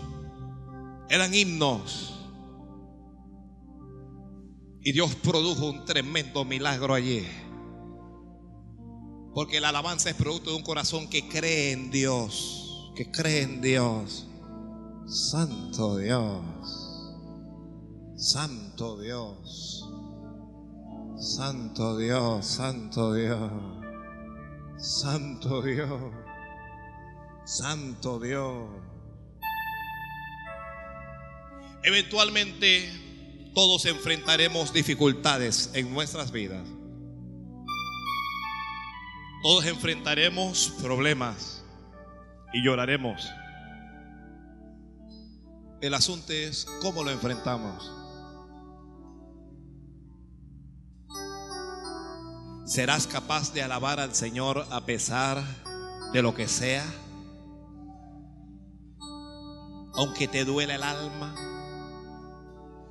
[1.07, 2.13] Eran himnos.
[4.83, 7.25] Y Dios produjo un tremendo milagro allí.
[9.33, 12.66] Porque la alabanza es producto de un corazón que cree en Dios.
[12.97, 14.25] Que cree en Dios.
[15.05, 16.41] Santo Dios.
[18.15, 19.87] Santo Dios.
[21.19, 22.43] Santo Dios.
[22.47, 23.51] Santo Dios.
[24.79, 26.11] Santo Dios.
[27.45, 28.67] Santo Dios.
[31.83, 32.89] Eventualmente
[33.53, 36.67] todos enfrentaremos dificultades en nuestras vidas.
[39.43, 41.56] Todos enfrentaremos problemas
[42.53, 43.29] y lloraremos.
[45.81, 47.91] El asunto es cómo lo enfrentamos.
[52.65, 55.41] ¿Serás capaz de alabar al Señor a pesar
[56.11, 56.85] de lo que sea?
[59.93, 61.33] Aunque te duele el alma,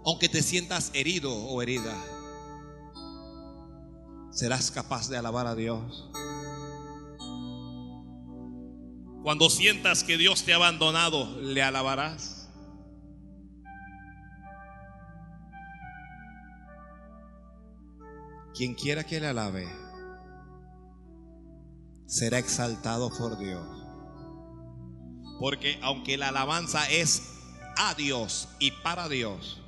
[0.04, 1.94] aunque te sientas herido o herida,
[4.30, 6.10] ¿serás capaz de alabar a Dios?
[9.26, 12.48] Cuando sientas que Dios te ha abandonado, ¿le alabarás?
[18.54, 19.66] Quien quiera que le alabe,
[22.06, 23.66] será exaltado por Dios.
[25.40, 27.20] Porque aunque la alabanza es
[27.78, 29.60] a Dios y para Dios,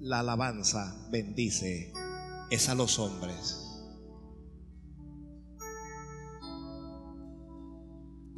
[0.00, 1.92] la alabanza bendice
[2.50, 3.59] es a los hombres.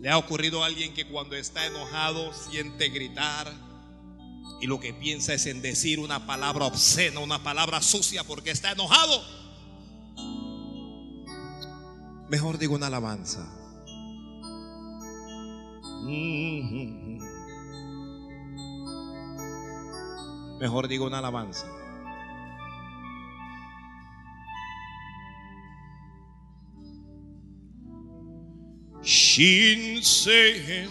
[0.03, 3.53] ¿Le ha ocurrido a alguien que cuando está enojado siente gritar
[4.61, 8.73] y lo que piensa es en decir una palabra obscena, una palabra sucia porque está
[8.73, 9.23] enojado?
[12.29, 13.49] Mejor digo una alabanza.
[20.59, 21.69] Mejor digo una alabanza.
[29.35, 30.91] Shinsen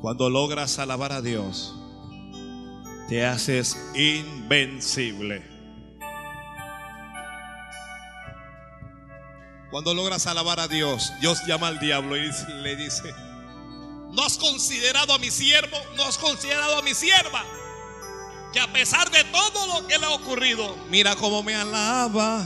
[0.00, 1.74] Cuando logras alabar a Dios,
[3.10, 5.42] te haces invencible.
[9.70, 12.30] Cuando logras alabar a Dios, Dios llama al diablo y
[12.62, 13.12] le dice,
[14.12, 17.44] no has considerado a mi siervo, no has considerado a mi sierva.
[18.52, 22.44] Que a pesar de todo lo que le ha ocurrido, mira cómo me alaba.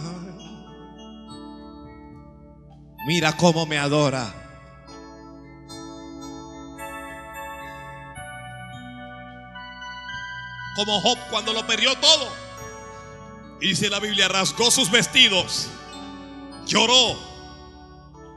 [3.07, 4.33] Mira cómo me adora.
[10.77, 12.29] Como Job cuando lo perdió todo.
[13.61, 15.69] Dice la Biblia, rasgó sus vestidos,
[16.67, 17.17] lloró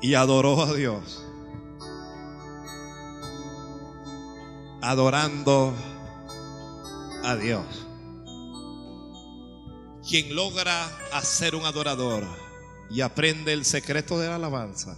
[0.02, 1.27] y adoró a Dios.
[4.88, 5.74] Adorando
[7.26, 7.86] a Dios.
[10.08, 12.24] Quien logra hacer un adorador
[12.90, 14.98] y aprende el secreto de la alabanza,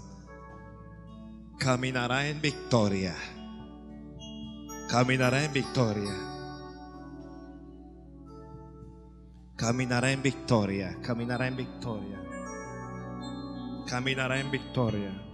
[1.58, 3.16] caminará en victoria.
[4.90, 6.14] Caminará en victoria.
[9.56, 10.98] Caminará en victoria.
[11.02, 12.22] Caminará en victoria.
[13.88, 15.26] Caminará en victoria.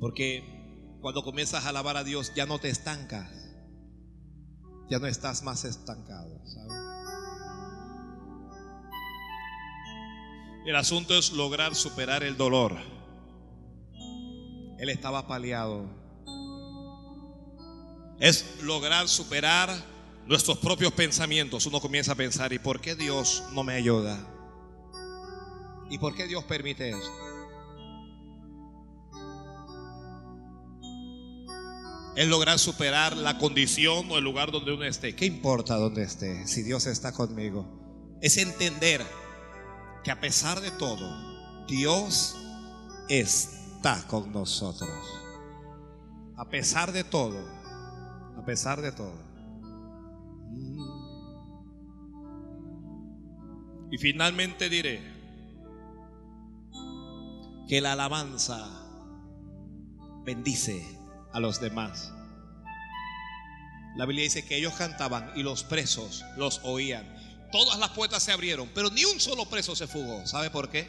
[0.00, 0.53] Porque
[1.04, 3.30] cuando comienzas a alabar a Dios ya no te estancas.
[4.88, 6.40] Ya no estás más estancado,
[10.64, 12.78] El asunto es lograr superar el dolor.
[14.78, 15.90] Él estaba paliado.
[18.18, 19.68] Es lograr superar
[20.24, 21.66] nuestros propios pensamientos.
[21.66, 24.18] Uno comienza a pensar, ¿y por qué Dios no me ayuda?
[25.90, 27.33] ¿Y por qué Dios permite esto?
[32.16, 35.16] Es lograr superar la condición o el lugar donde uno esté.
[35.16, 38.18] ¿Qué importa donde esté si Dios está conmigo?
[38.20, 39.04] Es entender
[40.04, 42.36] que a pesar de todo, Dios
[43.08, 44.90] está con nosotros.
[46.36, 47.38] A pesar de todo,
[48.36, 49.24] a pesar de todo.
[53.90, 55.14] Y finalmente diré
[57.68, 58.68] que la alabanza
[60.24, 60.98] bendice
[61.34, 62.12] a los demás.
[63.96, 67.06] La Biblia dice que ellos cantaban y los presos los oían.
[67.52, 70.26] Todas las puertas se abrieron, pero ni un solo preso se fugó.
[70.26, 70.88] ¿Sabe por qué?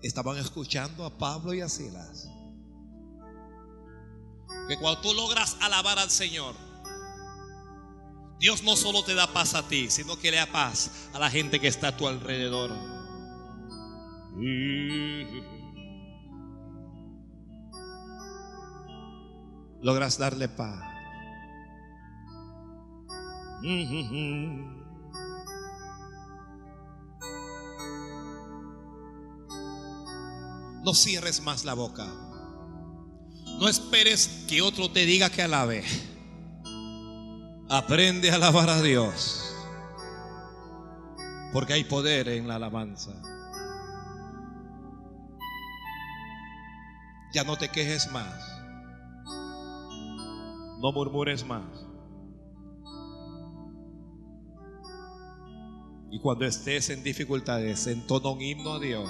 [0.00, 2.28] Estaban escuchando a Pablo y a Silas.
[4.68, 6.54] Que cuando tú logras alabar al Señor,
[8.38, 11.30] Dios no solo te da paz a ti, sino que le da paz a la
[11.30, 12.70] gente que está a tu alrededor.
[19.82, 20.80] Logras darle paz.
[30.84, 32.06] No cierres más la boca.
[33.58, 35.84] No esperes que otro te diga que alabe.
[37.68, 39.54] Aprende a alabar a Dios.
[41.52, 43.12] Porque hay poder en la alabanza.
[47.32, 48.51] Ya no te quejes más.
[50.82, 51.86] No murmures más.
[56.10, 59.08] Y cuando estés en dificultades, entona un himno a Dios.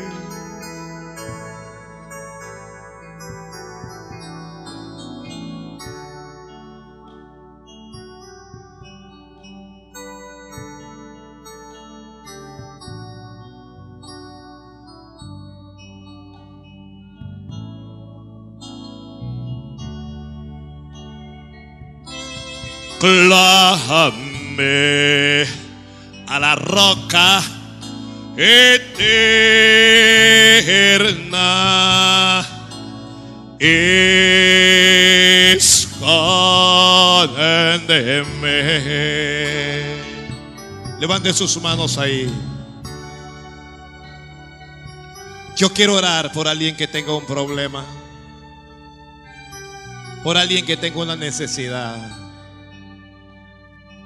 [26.25, 27.43] a la roca
[28.37, 29.19] eterna.
[33.59, 34.23] Escóndeme.
[40.99, 42.29] Levante sus manos ahí.
[45.57, 47.83] Yo quiero orar por alguien que tenga un problema.
[50.23, 52.22] Por alguien que tenga una necesidad.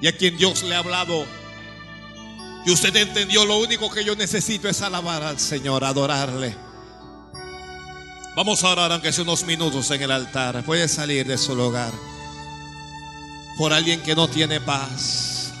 [0.00, 1.26] Y a quien Dios le ha hablado.
[2.64, 6.54] Y usted entendió, lo único que yo necesito es alabar al Señor, adorarle.
[8.36, 10.62] Vamos a orar aunque sea unos minutos en el altar.
[10.64, 11.92] Puede salir de su lugar.
[13.56, 15.52] Por alguien que no tiene paz.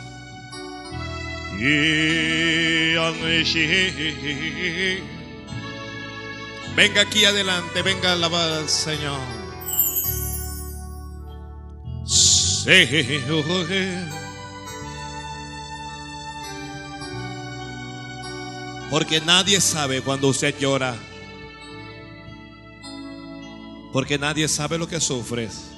[6.76, 9.18] Venga aquí adelante, venga a alabar al Señor.
[18.90, 20.96] Porque nadie sabe cuando usted llora.
[23.92, 25.70] Porque nadie sabe lo que sufres.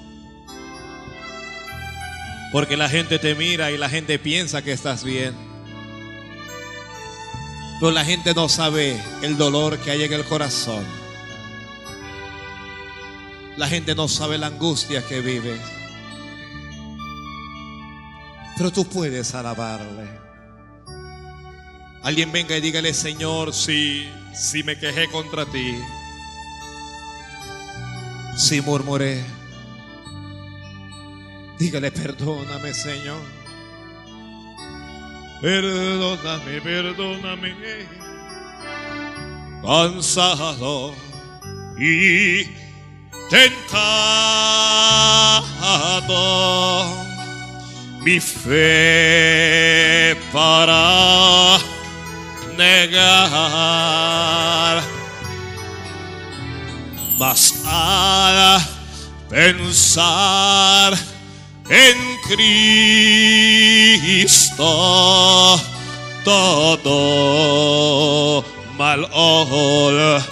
[2.53, 5.35] Porque la gente te mira y la gente piensa que estás bien.
[7.81, 10.85] Pero la gente no sabe el dolor que hay en el corazón.
[13.57, 15.61] La gente no sabe la angustia que vives.
[18.57, 20.30] Pero tú puedes alabarle.
[22.03, 24.09] Alguien venga y dígale, Señor, si,
[24.65, 25.79] me quejé contra ti,
[28.37, 29.23] si murmuré,
[31.59, 33.21] dígale, perdóname, Señor.
[35.43, 37.55] Perdóname, perdóname.
[39.63, 40.95] cansado
[41.79, 42.45] y
[43.29, 43.81] tentado
[48.03, 51.59] mi fe para
[52.61, 53.41] negar.
[57.19, 58.63] Mas al
[59.29, 60.97] pensar
[61.69, 61.97] en
[62.29, 64.61] Cristo,
[66.25, 68.45] todo
[68.77, 70.25] mal olvidé.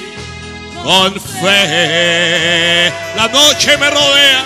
[0.83, 2.93] con fe.
[3.17, 4.45] La noche me rodea.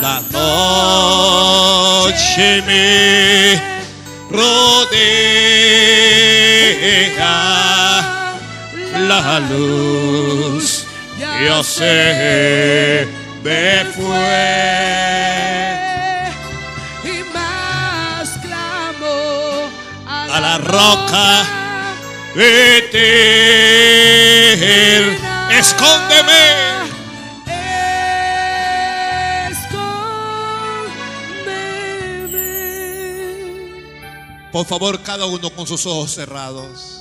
[0.00, 3.60] La noche me
[4.30, 5.30] rodea.
[9.08, 10.84] La luz,
[11.46, 13.08] yo sé,
[13.42, 15.00] me fue.
[17.04, 19.70] y más clamo
[20.06, 21.44] A la roca
[22.36, 23.18] eterna.
[25.58, 26.42] Escóndeme.
[32.70, 34.52] Escóndeme.
[34.52, 36.99] Por favor, cada uno con sus ojos cerrados.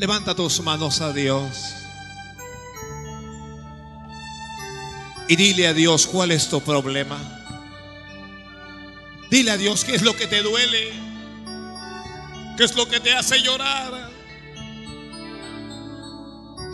[0.00, 1.74] Levanta tus manos a Dios.
[5.28, 7.18] Y dile a Dios cuál es tu problema.
[9.30, 10.94] Dile a Dios qué es lo que te duele.
[12.56, 14.10] ¿Qué es lo que te hace llorar?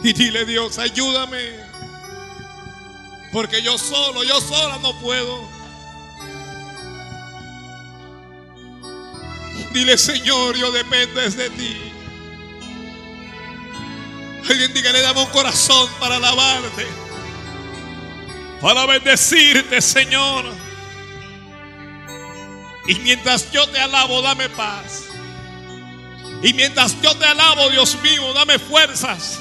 [0.05, 1.51] Y dile Dios, ayúdame.
[3.33, 5.49] Porque yo solo, yo sola no puedo.
[9.73, 11.96] Dile, Señor, yo dependes de ti.
[14.49, 16.87] Alguien diga, le damos un corazón para alabarte.
[18.61, 20.45] Para bendecirte, Señor.
[22.87, 25.05] Y mientras yo te alabo, dame paz.
[26.43, 29.41] Y mientras yo te alabo, Dios mío, dame fuerzas.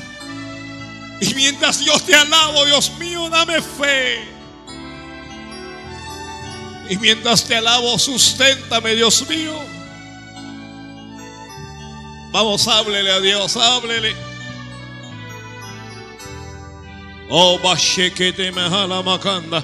[1.21, 4.27] Y mientras yo te alabo, Dios mío, dame fe.
[6.89, 9.59] Y mientras te alabo, susténtame, Dios mío.
[12.31, 14.24] Vamos, háblele a Dios, háblele.
[17.29, 19.63] Oh, bashekete mehala makanda.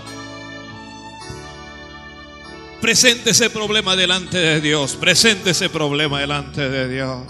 [2.81, 4.95] Presente ese problema delante de Dios.
[4.95, 7.27] Presente ese problema delante de Dios.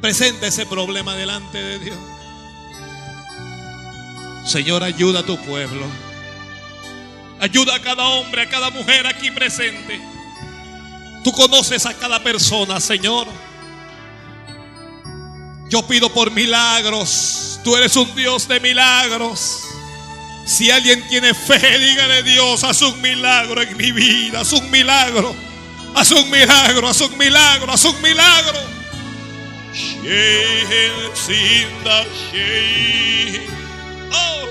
[0.00, 1.98] Presente ese problema delante de Dios.
[4.44, 5.86] Señor, ayuda a tu pueblo.
[7.40, 10.00] Ayuda a cada hombre, a cada mujer aquí presente.
[11.24, 13.26] Tú conoces a cada persona, Señor.
[15.74, 17.58] Yo pido por milagros.
[17.64, 19.64] Tú eres un Dios de milagros.
[20.46, 25.34] Si alguien tiene fe, dígale Dios, haz un milagro en mi vida, haz un milagro,
[25.96, 28.60] haz un milagro, haz un milagro, haz un milagro.
[34.12, 34.48] Oh.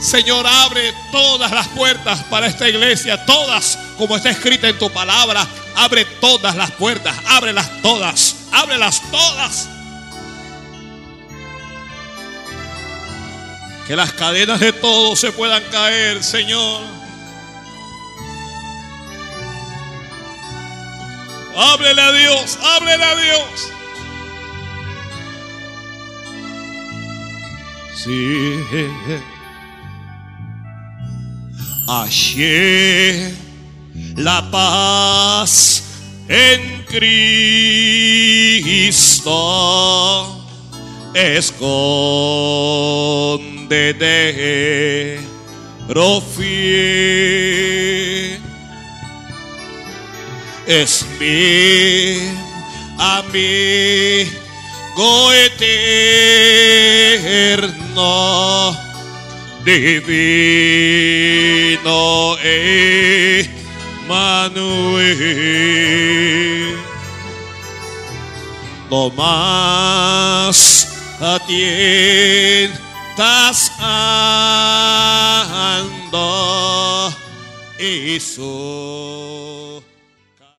[0.00, 5.46] Señor, abre todas las puertas para esta iglesia, todas, como está escrita en tu palabra.
[5.76, 9.68] Abre todas las puertas, ábrelas todas, ábrelas todas.
[13.86, 16.80] Que las cadenas de todos se puedan caer, Señor.
[21.56, 23.72] Háblele a Dios, háblele a Dios.
[28.02, 28.64] Sí.
[31.92, 33.34] Hallé
[34.14, 35.82] la paz
[36.28, 37.26] en Cristo.
[41.12, 41.98] Escóndete,
[45.88, 46.76] Rofi.
[50.68, 52.18] Es mi
[52.98, 54.30] amigo
[57.50, 58.00] eterno,
[59.64, 61.10] divino
[64.08, 64.80] Emmanuel.
[68.90, 70.88] cuanto más
[71.20, 72.70] atientas
[73.78, 75.10] ando
[78.18, 79.79] soy